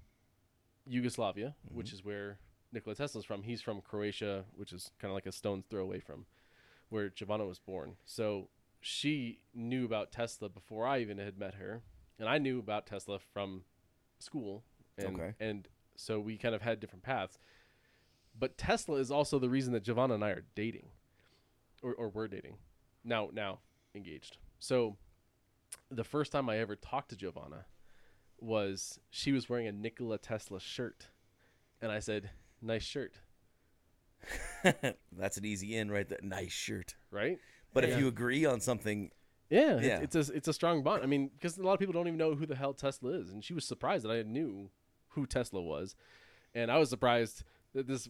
[0.86, 2.40] Yugoslavia, which is where
[2.72, 3.44] Nikola Tesla's from.
[3.44, 6.26] He's from Croatia, which is kind of like a stone's throw away from
[6.90, 7.98] where Giovanna was born.
[8.06, 8.50] So
[8.82, 11.82] she knew about Tesla before I even had met her,
[12.20, 13.66] and I knew about Tesla from
[14.20, 14.64] school.
[14.98, 15.36] And, Okay.
[15.40, 17.38] And so we kind of had different paths.
[18.38, 20.92] But Tesla is also the reason that Giovanna and I are dating,
[21.82, 22.58] or or were dating,
[23.04, 23.62] now now
[23.94, 24.38] engaged.
[24.60, 24.98] So
[25.90, 27.66] the first time I ever talked to Giovanna
[28.40, 31.08] was she was wearing a Nikola Tesla shirt,
[31.82, 32.30] and I said,
[32.62, 33.20] "Nice shirt."
[35.12, 36.20] That's an easy in right there.
[36.22, 36.96] Nice shirt.
[37.12, 37.38] Right?
[37.74, 37.92] But Yeah.
[37.96, 39.12] if you agree on something,
[39.50, 40.00] Yeah, Yeah.
[40.00, 41.04] It's, it's a it's a strong bond.
[41.04, 43.30] I mean, because a lot of people don't even know who the hell Tesla is,
[43.30, 44.72] and she was surprised that I knew
[45.10, 45.96] who Tesla was,
[46.56, 48.10] and I was surprised that this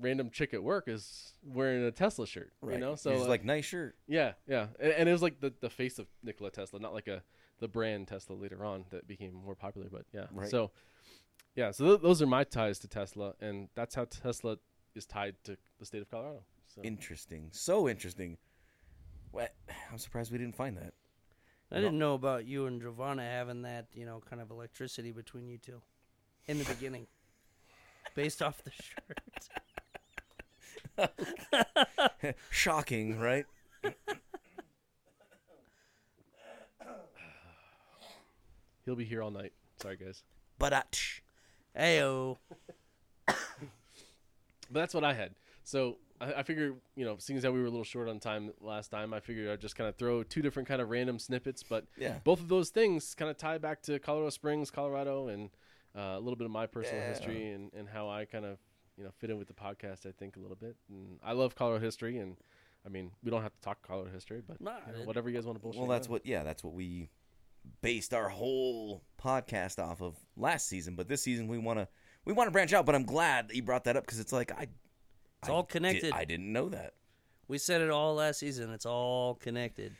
[0.00, 2.52] random chick at work is wearing a Tesla shirt.
[2.62, 2.74] right?
[2.74, 3.96] You know, so You're uh, like nice shirt.
[4.08, 7.06] yeah, yeah, and, and it was like the the face of Nikola Tesla, not like
[7.08, 7.22] a
[7.60, 9.88] the brand Tesla later on that became more popular.
[9.90, 10.48] But yeah, Right.
[10.50, 10.70] so
[11.54, 14.56] yeah, so th- those are my ties to Tesla, and that's how Tesla
[14.94, 16.44] is tied to the state of Colorado.
[16.74, 17.48] So Interesting.
[17.52, 18.38] So interesting.
[19.30, 19.54] What?
[19.90, 20.94] I'm surprised we didn't find that.
[21.70, 25.48] I didn't know about you and Giovanna having that, you know, kind of electricity between
[25.48, 25.80] you two
[26.46, 27.06] in the beginning,
[28.14, 28.70] based off the
[30.98, 32.34] shirt.
[32.50, 33.46] Shocking, right?
[38.84, 39.52] He'll be here all night.
[39.80, 40.22] Sorry, guys.
[40.58, 40.82] But uh,
[41.78, 42.38] Heyo.
[44.70, 45.34] But that's what I had.
[45.64, 48.18] So I, I figured, you know, seeing as how we were a little short on
[48.20, 51.18] time last time, I figured I'd just kind of throw two different kind of random
[51.18, 51.62] snippets.
[51.62, 52.18] But yeah.
[52.24, 55.50] both of those things kind of tie back to Colorado Springs, Colorado, and
[55.94, 57.08] uh, a little bit of my personal Yeah.
[57.08, 58.56] history and, and how I kind of,
[58.96, 60.06] you know, fit in with the podcast.
[60.06, 60.74] I think a little bit.
[60.88, 62.36] And I love Colorado history, and
[62.86, 65.34] I mean, we don't have to talk Colorado history, but Nah, you know, whatever you
[65.36, 65.80] guys want to bullshit.
[65.80, 66.12] Well, that's about.
[66.14, 66.26] what.
[66.26, 67.10] Yeah, that's what we
[67.80, 70.94] based our whole podcast off of last season.
[70.94, 71.88] But this season, we want to
[72.24, 72.86] we want to branch out.
[72.86, 74.68] But I'm glad that you brought that up because it's like I.
[75.40, 76.12] It's all connected.
[76.12, 76.94] I didn't know that.
[77.48, 78.70] We said it all last season.
[78.70, 79.96] It's all connected.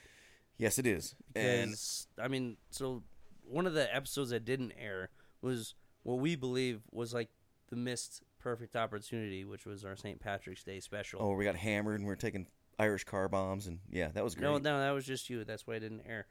[0.56, 1.16] Yes, it is.
[1.34, 1.74] And
[2.20, 3.02] I mean, so
[3.42, 5.10] one of the episodes that didn't air
[5.40, 7.28] was what we believe was like
[7.70, 10.20] the missed perfect opportunity, which was our St.
[10.20, 11.20] Patrick's Day special.
[11.20, 12.46] oh, we got hammered and we are taking
[12.78, 14.44] Irish car bombs and yeah, that was great.
[14.44, 15.44] no, no, that was just you.
[15.44, 16.26] That's why it didn't air.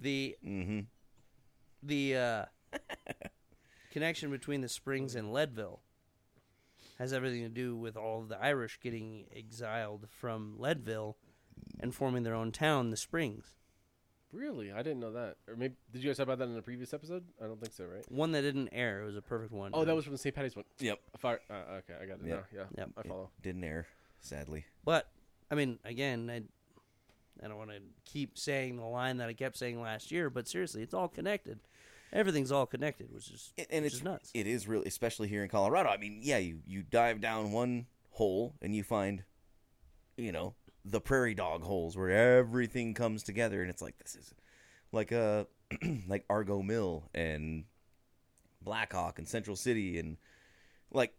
[0.00, 0.80] The Mm-hmm.
[1.82, 2.44] the uh,
[3.90, 5.80] connection between the Springs and Leadville
[6.98, 11.16] has everything to do with all the Irish getting exiled from Leadville
[11.80, 13.54] and forming their own town, the Springs.
[14.32, 15.36] Really, I didn't know that.
[15.48, 17.24] Or maybe did you guys talk about that in a previous episode?
[17.42, 18.04] I don't think so, right?
[18.10, 19.02] One that didn't air.
[19.02, 19.70] It was a perfect one.
[19.72, 20.34] Oh, that was from the St.
[20.34, 20.64] Patty's one.
[20.78, 20.98] Yep.
[21.18, 21.40] Fire.
[21.48, 22.46] Uh, okay, I got it Yep.
[22.52, 22.58] now.
[22.58, 22.90] Yeah, Yep.
[22.98, 23.30] I follow.
[23.42, 23.86] Didn't air,
[24.20, 24.64] sadly.
[24.84, 25.08] But
[25.50, 26.42] I mean, again, I
[27.42, 30.48] I don't want to keep saying the line that I kept saying last year, but
[30.48, 31.60] seriously, it's all connected.
[32.12, 34.30] Everything's all connected, which is And- which it's is nuts.
[34.34, 35.88] It is really, especially here in Colorado.
[35.90, 39.24] I mean, yeah, you you dive down one hole and you find
[40.16, 44.34] you know, the prairie dog holes where everything comes together, and it's like this is
[44.92, 45.44] like uh,
[45.82, 47.64] a like Argo Mill and
[48.62, 50.16] Blackhawk and Central City and
[50.90, 51.12] like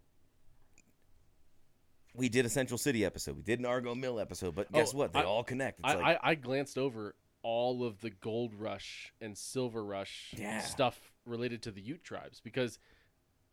[2.18, 4.97] we did a Central City episode, we did an Argo Mill episode, but guess Oh,
[4.97, 5.13] what?
[5.13, 5.80] They I- all connect.
[5.80, 10.34] It's I, like I, I glanced over all of the gold rush and silver rush
[10.38, 10.59] Yeah.
[10.61, 12.80] stuff related to the Ute tribes because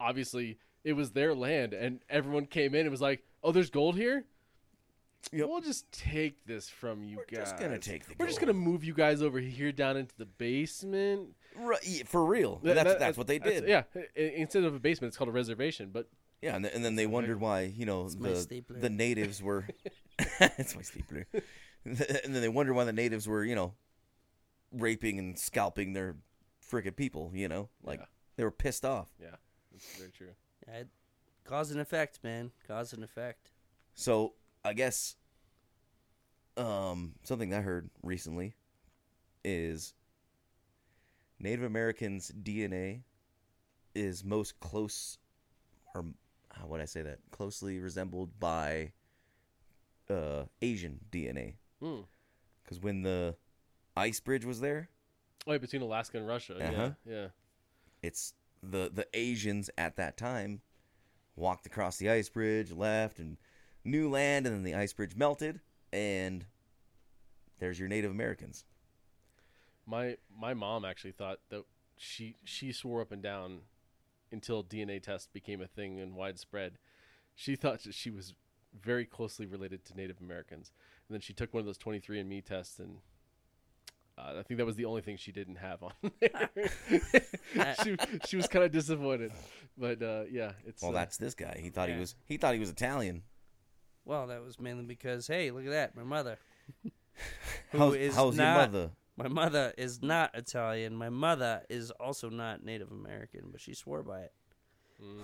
[0.01, 3.97] obviously it was their land and everyone came in and was like, "Oh, there's gold
[3.97, 4.25] here."
[5.33, 5.49] Yep.
[5.49, 7.51] We'll just take this from you We're guys.
[7.51, 10.27] just gonna take the We're just gonna move you guys over here down into the
[10.27, 11.31] basement.
[11.57, 12.61] Right, for real.
[12.62, 13.67] That- that's that- that's what they did.
[13.69, 13.85] Yeah,
[14.17, 15.91] instead of a basement, it's called a reservation.
[15.93, 16.09] But
[16.45, 18.78] Yeah, and, th- and then they wondered why you know my the stapler.
[18.78, 19.66] the natives were.
[20.40, 21.26] it's my stapler.
[21.84, 23.72] and then they wondered why the natives were you know
[24.72, 26.16] raping and scalping their
[26.70, 27.30] frickin' people.
[27.34, 28.07] You know, like Yeah.
[28.36, 29.09] they were pissed off.
[29.20, 29.36] yeah,
[29.72, 30.34] that's very true.
[30.68, 30.88] Yeah, it-
[31.45, 32.51] cause and effect, man.
[32.68, 33.51] Cause and effect.
[33.95, 34.34] So
[34.64, 35.16] I guess
[36.57, 38.55] um, something I heard recently
[39.45, 39.95] is
[41.38, 43.03] Native Americans' DNA
[43.95, 45.18] is most close,
[45.95, 46.05] or
[46.59, 47.18] how would I say that?
[47.30, 48.92] Closely resembled by
[50.11, 51.55] uh, Asian DNA.
[51.80, 52.00] Hmm.
[52.62, 53.36] Because when the
[53.96, 54.88] ice bridge was there,
[55.46, 56.57] Oh, between Alaska and Russia.
[56.57, 56.90] Uh-huh.
[57.05, 57.26] Yeah, yeah.
[58.02, 58.32] it's
[58.62, 60.62] the the Asians at that time
[61.36, 63.36] walked across the ice bridge, left, and
[63.84, 65.61] new land, and then the ice bridge melted,
[65.92, 66.46] and
[67.59, 68.64] there's your Native Americans.
[69.86, 71.64] My my mom actually thought that
[71.98, 73.61] she she swore up and down
[74.35, 76.78] until DNA test became a thing and widespread.
[77.35, 78.35] She thought that she was
[78.78, 80.72] very closely related to Native Americans,
[81.09, 82.99] and then she took one of those 23andMe tests, and
[84.18, 86.51] uh, I think that was the only thing she didn't have on there.
[87.85, 89.32] she she was kind of disappointed,
[89.78, 91.59] but uh, yeah, it's Well, uh, that's this guy.
[91.61, 91.95] He thought Yeah.
[91.95, 93.22] he was he thought he was Italian.
[94.05, 96.37] Well, that was mainly because, hey, look at that, my mother.
[97.70, 98.91] Who How's, is how's your mother?
[99.17, 100.97] My mother is not Italian.
[100.97, 104.33] My mother is also not Native American, but she swore by it.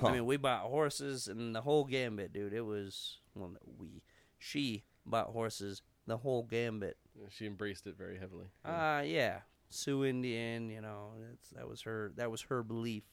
[0.01, 0.09] Huh.
[0.09, 2.53] I mean, we bought horses and the whole gambit, dude.
[2.53, 4.03] It was well, no, we,
[4.39, 6.97] she bought horses, the whole gambit.
[7.31, 8.47] she embraced it very heavily.
[8.65, 10.71] Ah, uh, yeah, Sioux Indian.
[10.71, 12.13] You know, that's, that was her.
[12.17, 13.05] That was her belief.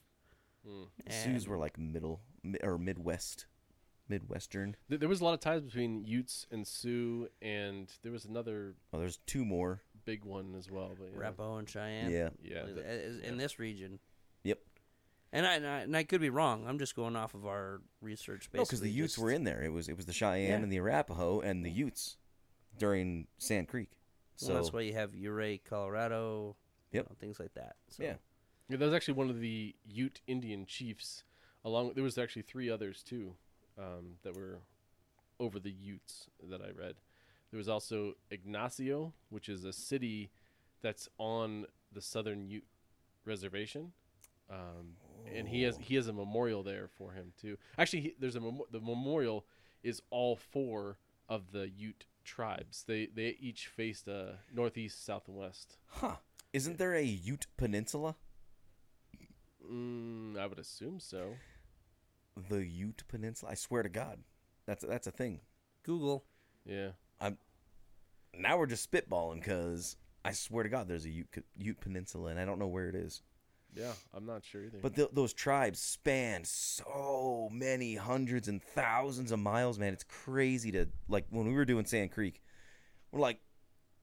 [0.66, 0.88] Mm.
[1.08, 2.20] Sioux were like middle
[2.62, 3.46] or Midwest,
[4.08, 4.76] Midwestern.
[4.88, 8.74] There, there was a lot of ties between Utes and Sioux, and there was another
[8.92, 9.82] Oh, there's two more.
[10.08, 10.92] Big one as well.
[10.98, 11.30] But yeah.
[11.30, 12.10] Rapo and Cheyenne.
[12.10, 12.30] Yeah.
[12.42, 12.74] Yeah, Is-
[13.20, 13.42] the- in yeah.
[13.42, 13.98] this region.
[14.42, 14.58] Yep.
[15.34, 16.64] And I, and I and I could be wrong.
[16.66, 18.48] I'm just going off of our research.
[18.54, 19.62] No, because the Utes just- were in there.
[19.62, 20.54] It was it was the Cheyenne Yeah.
[20.62, 22.16] and the Arapaho and the Utes
[22.78, 23.90] during Sand Creek.
[24.36, 26.56] So Well, that's why you have Ouray, Colorado.
[26.90, 27.10] you Yep.
[27.10, 27.76] know, things like that.
[27.88, 28.16] So, Yeah.
[28.70, 31.24] Yeah, that was actually one of the Ute Indian chiefs.
[31.64, 33.36] Along, there was actually three others too,
[33.76, 34.60] um, that were
[35.40, 36.96] over the Utes that I read.
[37.50, 40.30] There was also Ignacio, which is a city
[40.82, 42.66] that's on the Southern Ute
[43.24, 43.92] reservation,
[44.50, 44.96] um,
[45.34, 47.56] and he has he has a memorial there for him too.
[47.78, 49.46] Actually, he, there's a memo- the memorial
[49.82, 52.84] is all four of the Ute tribes.
[52.86, 55.76] They they each faced uh, northeast, south, and west.
[55.86, 56.16] Huh.
[56.52, 58.16] Isn't there a Ute Peninsula?
[59.70, 61.34] Mm, I would assume so.
[62.48, 63.52] The Ute Peninsula?
[63.52, 64.20] I swear to God.
[64.66, 65.40] That's that's a thing.
[65.82, 66.24] Google.
[66.64, 66.90] Yeah.
[67.20, 72.38] Now we're just spitballing because I swear to God there's a Ute, Ute Peninsula and
[72.38, 73.22] I don't know where it is.
[73.74, 74.78] Yeah, I'm not sure either.
[74.80, 79.92] But th- those tribes span so many hundreds and thousands of miles, man.
[79.92, 82.42] It's crazy to like when we were doing Sand Creek.
[83.12, 83.40] We're like,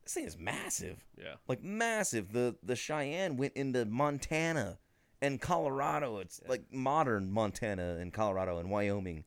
[0.03, 1.03] this thing is massive.
[1.17, 2.31] yeah, like massive.
[2.31, 4.77] The the Cheyenne went into Montana
[5.21, 6.19] and Colorado.
[6.19, 9.23] It's like modern Montana and Colorado and Wyoming.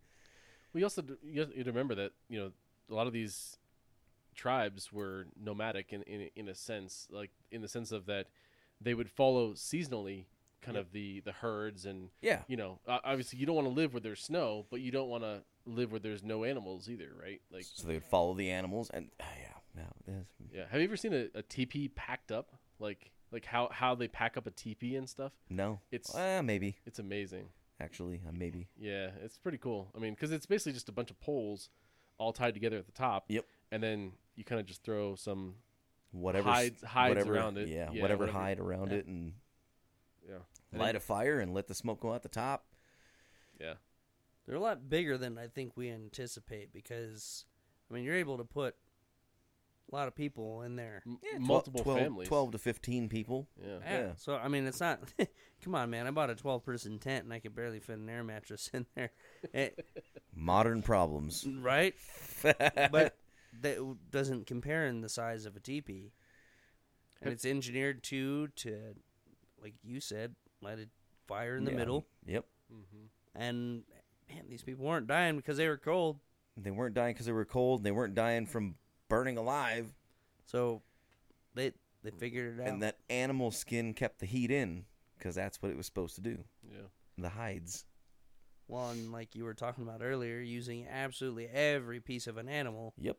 [0.73, 2.53] we also you have to remember that you know
[2.91, 3.59] a lot of these
[4.39, 8.27] tribes were nomadic in, in in a sense, like in the sense of that
[8.81, 10.25] they would follow seasonally,
[10.63, 12.43] kind of the the herds and Yeah.
[12.47, 15.25] you know obviously you don't want to live where there's snow, but you don't want
[15.25, 17.41] to live where there's no animals either, right?
[17.51, 20.15] Like So they would follow the animals and ah, yeah, no,
[20.53, 24.09] yeah, have you ever seen a, a teepee packed up like like how how they
[24.09, 25.33] pack up a teepee and stuff?
[25.51, 25.81] no.
[25.91, 27.49] It's- ah, maybe It's amazing.
[27.81, 28.69] actually uh, maybe.
[28.79, 29.89] Yeah, it's pretty cool.
[29.95, 31.71] I mean, because it's basically just a bunch of poles
[32.19, 33.25] all tied together at the top.
[33.29, 33.45] Yep.
[33.71, 35.57] And then you kind of just throw some.
[36.13, 37.69] Whatever Hides- hides whatever, around it.
[37.69, 38.97] Yeah, Yeah, whatever, whatever- hide around yeah.
[38.99, 39.35] it and
[40.27, 40.39] Yeah.
[40.73, 42.65] light a fire and let the smoke go out the top.
[43.61, 43.75] Yeah.
[44.47, 47.45] They're a lot bigger than I think we anticipate because,
[47.91, 48.75] I mean, you're able to put
[49.93, 51.03] a lot of people in there.
[51.07, 52.29] M- Yeah, multiple 12, families.
[52.29, 53.47] 12 to 15 people.
[53.61, 53.79] Yeah.
[53.81, 53.99] Yeah.
[54.01, 54.13] Yeah.
[54.17, 55.01] So I mean, it's not.
[55.63, 56.07] come on, man!
[56.07, 58.87] I bought a 12 person tent and I could barely fit an air mattress in
[58.95, 59.11] there,
[59.53, 59.71] Eh,
[60.35, 61.47] Modern problems.
[61.47, 61.95] right?
[62.43, 63.15] but
[63.63, 66.13] that doesn't compare in the size of a teepee,
[67.21, 68.95] and it's engineered to to,
[69.63, 70.89] like you said, let it
[71.27, 71.77] fire in the Yeah.
[71.77, 72.45] middle, Yep.
[72.73, 73.41] Mm-hmm.
[73.41, 73.85] and
[74.29, 76.21] man, these people weren't dying because they were cold.
[76.57, 77.81] They weren't dying because they were cold.
[77.81, 78.77] And they weren't dying from
[79.09, 79.93] burning alive.
[80.45, 80.83] So
[81.55, 82.69] they they figured it out.
[82.69, 84.85] And that animal skin kept the heat in
[85.19, 86.45] because that's what it was supposed to do.
[86.71, 86.87] Yeah.
[87.17, 87.85] The hides.
[88.69, 92.95] well, and like you were talking about earlier, using absolutely every piece of an animal.
[92.99, 93.19] Yep.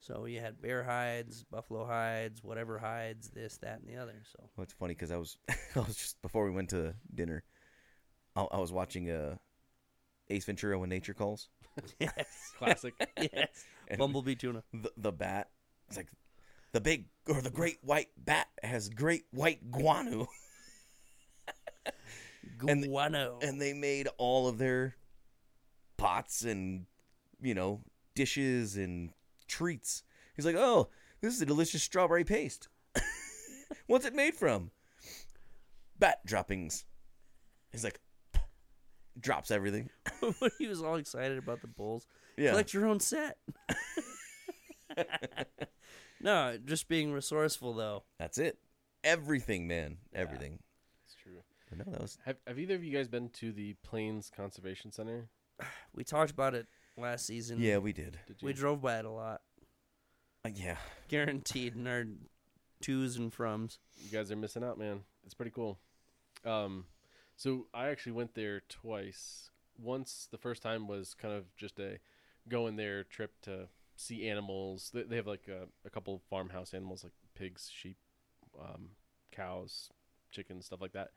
[0.00, 4.14] So you had bear hides, buffalo hides, whatever hides, this, that, and the other.
[4.32, 7.42] So Well, it's funny because I was, I was just before we went to dinner,
[8.36, 9.36] I, I was watching uh,
[10.30, 11.48] Ace Ventura when Nature Calls.
[12.00, 12.94] yes, Classic.
[13.20, 14.62] yes, And bumblebee tuna.
[14.72, 15.48] the, the bat.
[15.88, 16.08] It's like
[16.72, 20.28] the big or the great white bat has great white guano,
[22.66, 23.38] And- Guano.
[23.42, 24.96] and they made all of their
[25.96, 26.86] pots and
[27.40, 27.82] you know
[28.14, 29.10] dishes and
[29.48, 30.02] treats.
[30.36, 30.88] He's like, oh,
[31.20, 32.68] this is a delicious strawberry paste.
[33.86, 34.70] What's it made from?
[35.98, 36.84] Bat droppings.
[37.72, 38.00] He's like,
[39.20, 39.90] drops everything.
[40.58, 42.06] he was all excited about the bowls.
[42.36, 42.50] Yeah.
[42.50, 43.38] Collect your own set.
[46.20, 48.04] no, just being resourceful though.
[48.18, 48.58] That's it.
[49.04, 49.98] Everything, man.
[50.14, 50.60] Everything.
[51.04, 51.42] It's true.
[51.68, 54.92] But no, that was Have Have either of you guys been to the Plains Conservation
[54.92, 55.28] Center?
[55.92, 56.68] We talked about it
[57.00, 57.58] last season.
[57.60, 58.18] yeah, we did.
[58.26, 58.46] Did you?
[58.46, 59.42] we drove by it a lot.
[60.44, 60.76] Uh, yeah,
[61.08, 62.04] Guaranteed in our
[62.80, 63.78] twos and froms.
[64.00, 65.00] you guys are missing out, man.
[65.24, 65.78] It's pretty cool.
[66.44, 66.84] Um,
[67.36, 69.50] so I actually went there twice.
[69.80, 71.98] Once the first time was kind of just a
[72.48, 74.90] going there trip to see animals.
[74.94, 77.96] They, they have like a, a couple farmhouse animals like pigs, sheep,
[78.60, 78.90] um,
[79.32, 79.90] cows,
[80.30, 81.10] chickens, stuff like that.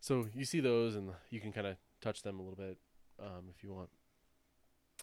[0.00, 2.78] So you see those and you can kind of touch them a little bit
[3.18, 3.88] um, if you want.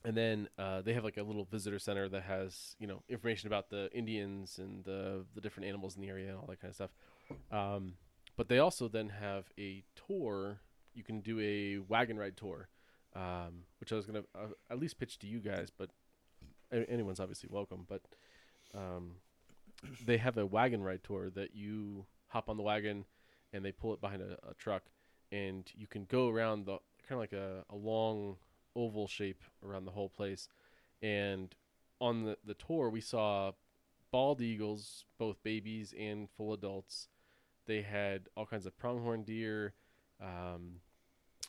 [0.05, 3.47] And then uh, they have like a little visitor center that has you know information
[3.47, 6.69] about the Indians and the the different animals in the area and all that kind
[6.69, 6.91] of stuff.
[7.51, 7.93] Um,
[8.35, 10.59] but they also then have a tour.
[10.93, 12.67] You can do a wagon ride tour,
[13.15, 15.89] um, which I was gonna uh, at least pitch to you guys, but
[16.71, 17.85] anyone's obviously welcome.
[17.87, 18.01] But
[18.75, 19.15] um,
[20.05, 23.05] they have a wagon ride tour that you hop on the wagon
[23.53, 24.83] and they pull it behind a, a truck,
[25.31, 28.37] and you can go around the kind of like a, a long
[28.75, 30.47] oval shape around the whole place.
[31.01, 31.53] And
[31.99, 33.51] on the, the tour, we saw
[34.11, 37.07] bald eagles, both babies and full adults.
[37.65, 39.73] They had all kinds of pronghorn deer,
[40.21, 40.81] um,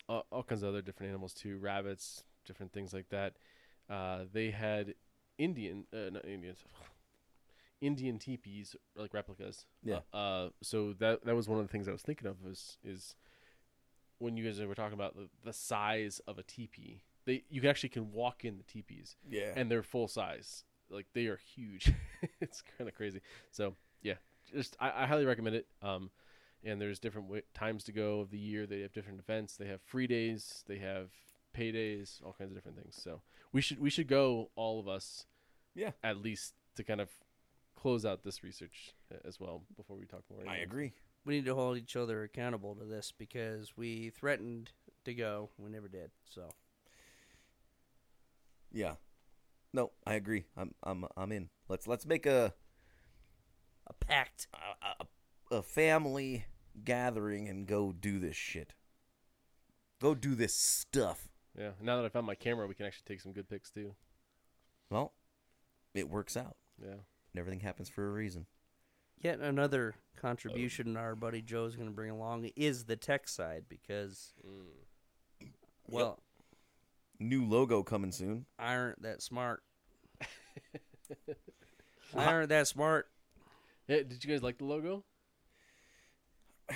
[0.08, 3.34] all, all kinds of other different animals too, rabbits, different things like that.
[3.88, 4.94] Uh, they had
[5.38, 6.58] Indian, uh, not Indians,
[7.80, 9.66] Indian teepees, like replicas.
[9.82, 10.00] Yeah.
[10.12, 13.14] Uh, so that that was one of the things I was thinking of was is
[14.18, 17.02] when you guys were talking about the, the size of a teepee.
[17.26, 19.52] They you actually can walk in the teepees yeah.
[19.56, 20.64] and they're full size.
[20.90, 21.92] Like they are huge.
[22.40, 23.20] it's kind of crazy.
[23.50, 24.14] So yeah,
[24.52, 25.66] just I, I highly recommend it.
[25.82, 26.10] Um,
[26.62, 28.66] and there's different w- times to go of the year.
[28.66, 29.56] They have different events.
[29.56, 30.64] They have free days.
[30.66, 31.10] They have
[31.56, 32.22] paydays.
[32.24, 32.96] All kinds of different things.
[33.02, 33.20] So
[33.52, 35.26] we should we should go all of us
[35.74, 37.10] yeah, at least to kind of
[37.76, 38.94] close out this research
[39.24, 40.40] as well before we talk more.
[40.48, 40.92] I agree.
[41.24, 44.70] We need to hold each other accountable to this because we threatened
[45.04, 46.10] to go, we never did.
[46.28, 46.50] So
[48.74, 48.94] Yeah.
[49.72, 50.44] No, I agree.
[50.56, 51.48] I'm I'm I'm in.
[51.68, 52.52] Let's let's make a
[53.86, 54.48] a pact.
[54.52, 56.46] a, a, a family
[56.84, 58.74] gathering and go do this shit.
[60.00, 61.28] Go do this stuff.
[61.56, 61.70] Yeah.
[61.80, 63.94] Now that I found my camera, we can actually take some good pics too.
[64.90, 65.12] Well,
[65.94, 66.56] it works out.
[66.82, 66.90] Yeah.
[66.90, 68.46] And everything happens for a reason.
[69.22, 74.34] Yet another contribution our buddy Joe's going to bring along is the tech side because,
[74.46, 75.48] mm.
[75.88, 76.20] well,
[77.18, 78.46] New logo coming soon.
[78.58, 79.62] I aren't that smart.
[82.16, 83.08] I aren't that smart.
[83.88, 83.98] Yeah.
[83.98, 85.04] Did you guys like the logo?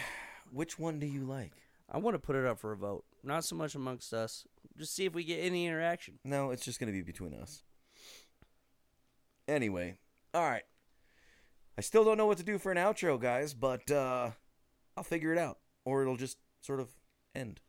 [0.53, 1.53] Which one do you like?
[1.91, 3.05] I want to put it up for a vote.
[3.23, 4.47] Not so much amongst us.
[4.77, 6.19] Just see if we get any interaction.
[6.25, 7.63] No, it's just going to be between us.
[9.49, 9.97] Anyway,
[10.35, 10.63] all right.
[11.79, 14.31] I still don't know what to do for an outro, guys, but uh,
[14.97, 16.91] I'll figure it out, or it'll just sort of
[17.35, 17.61] end.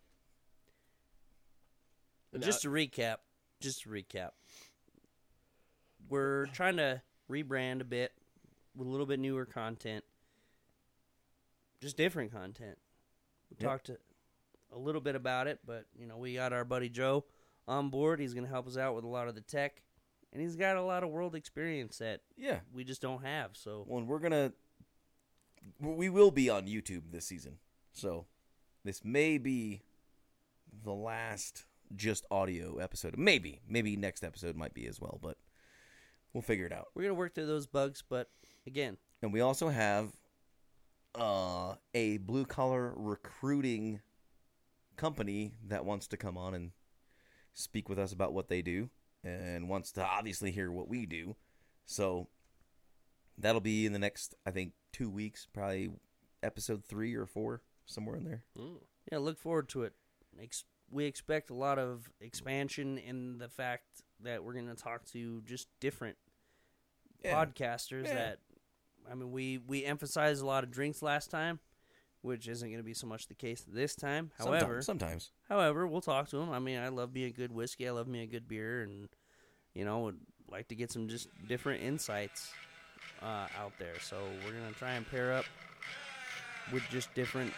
[2.33, 3.17] And just to recap,
[3.59, 4.31] just to recap,
[6.07, 8.13] we're trying to rebrand a bit
[8.75, 10.03] with a little bit newer content,
[11.81, 12.77] just different content.
[13.49, 13.69] We Yep.
[13.69, 13.97] talked a,
[14.71, 17.25] a little bit about it, but you know we got our buddy Joe
[17.67, 18.19] on board.
[18.19, 19.81] He's going to help us out with a lot of the tech,
[20.31, 22.59] and he's got a lot of world experience that Yeah.
[22.71, 23.51] we just don't have.
[23.57, 24.53] So Well, and we're gonna
[25.79, 27.57] we will be on YouTube this season,
[27.93, 28.27] so
[28.83, 29.81] this may be
[30.83, 31.65] the last
[31.95, 33.17] just audio episode.
[33.17, 35.37] Maybe, maybe next episode might be as well, but
[36.33, 36.87] We'll figure it out.
[36.93, 38.29] We're gonna work through those bugs, but
[38.67, 40.11] again, And we also have
[41.15, 44.01] uh, a blue collar recruiting
[44.95, 46.71] company that wants to come on and
[47.53, 48.89] speak with us about what they do
[49.23, 51.35] and wants to obviously hear what we do.
[51.85, 52.27] So
[53.37, 55.89] that'll be in the next, I think, two weeks, probably
[56.43, 58.43] episode three or four, somewhere in there.
[58.57, 58.77] Mm.
[59.11, 59.93] yeah, look forward to it.
[60.39, 63.83] Ex- we expect a lot of expansion in the fact
[64.21, 66.17] that we're gonna talk to just different
[67.23, 67.33] Yeah.
[67.45, 68.13] podcasters Yeah.
[68.15, 68.39] that
[69.09, 71.59] I mean we we emphasized a lot of drinks last time,
[72.21, 74.31] which isn't going to be so much the case this time.
[74.37, 75.31] However, sometimes, sometimes.
[75.47, 76.49] however, we'll talk to them.
[76.51, 77.87] I mean, I love me a good whiskey.
[77.87, 79.09] I love me a good beer, and
[79.73, 80.19] you know, would
[80.49, 82.51] like to get some just different insights
[83.21, 83.99] uh, out there.
[84.01, 85.45] So we're gonna try and pair up
[86.73, 87.53] with just different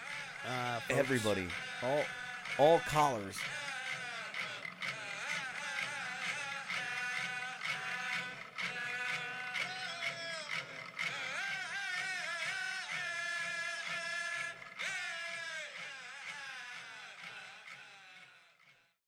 [0.48, 1.48] uh, everybody,
[1.84, 2.04] all
[2.62, 3.38] all callers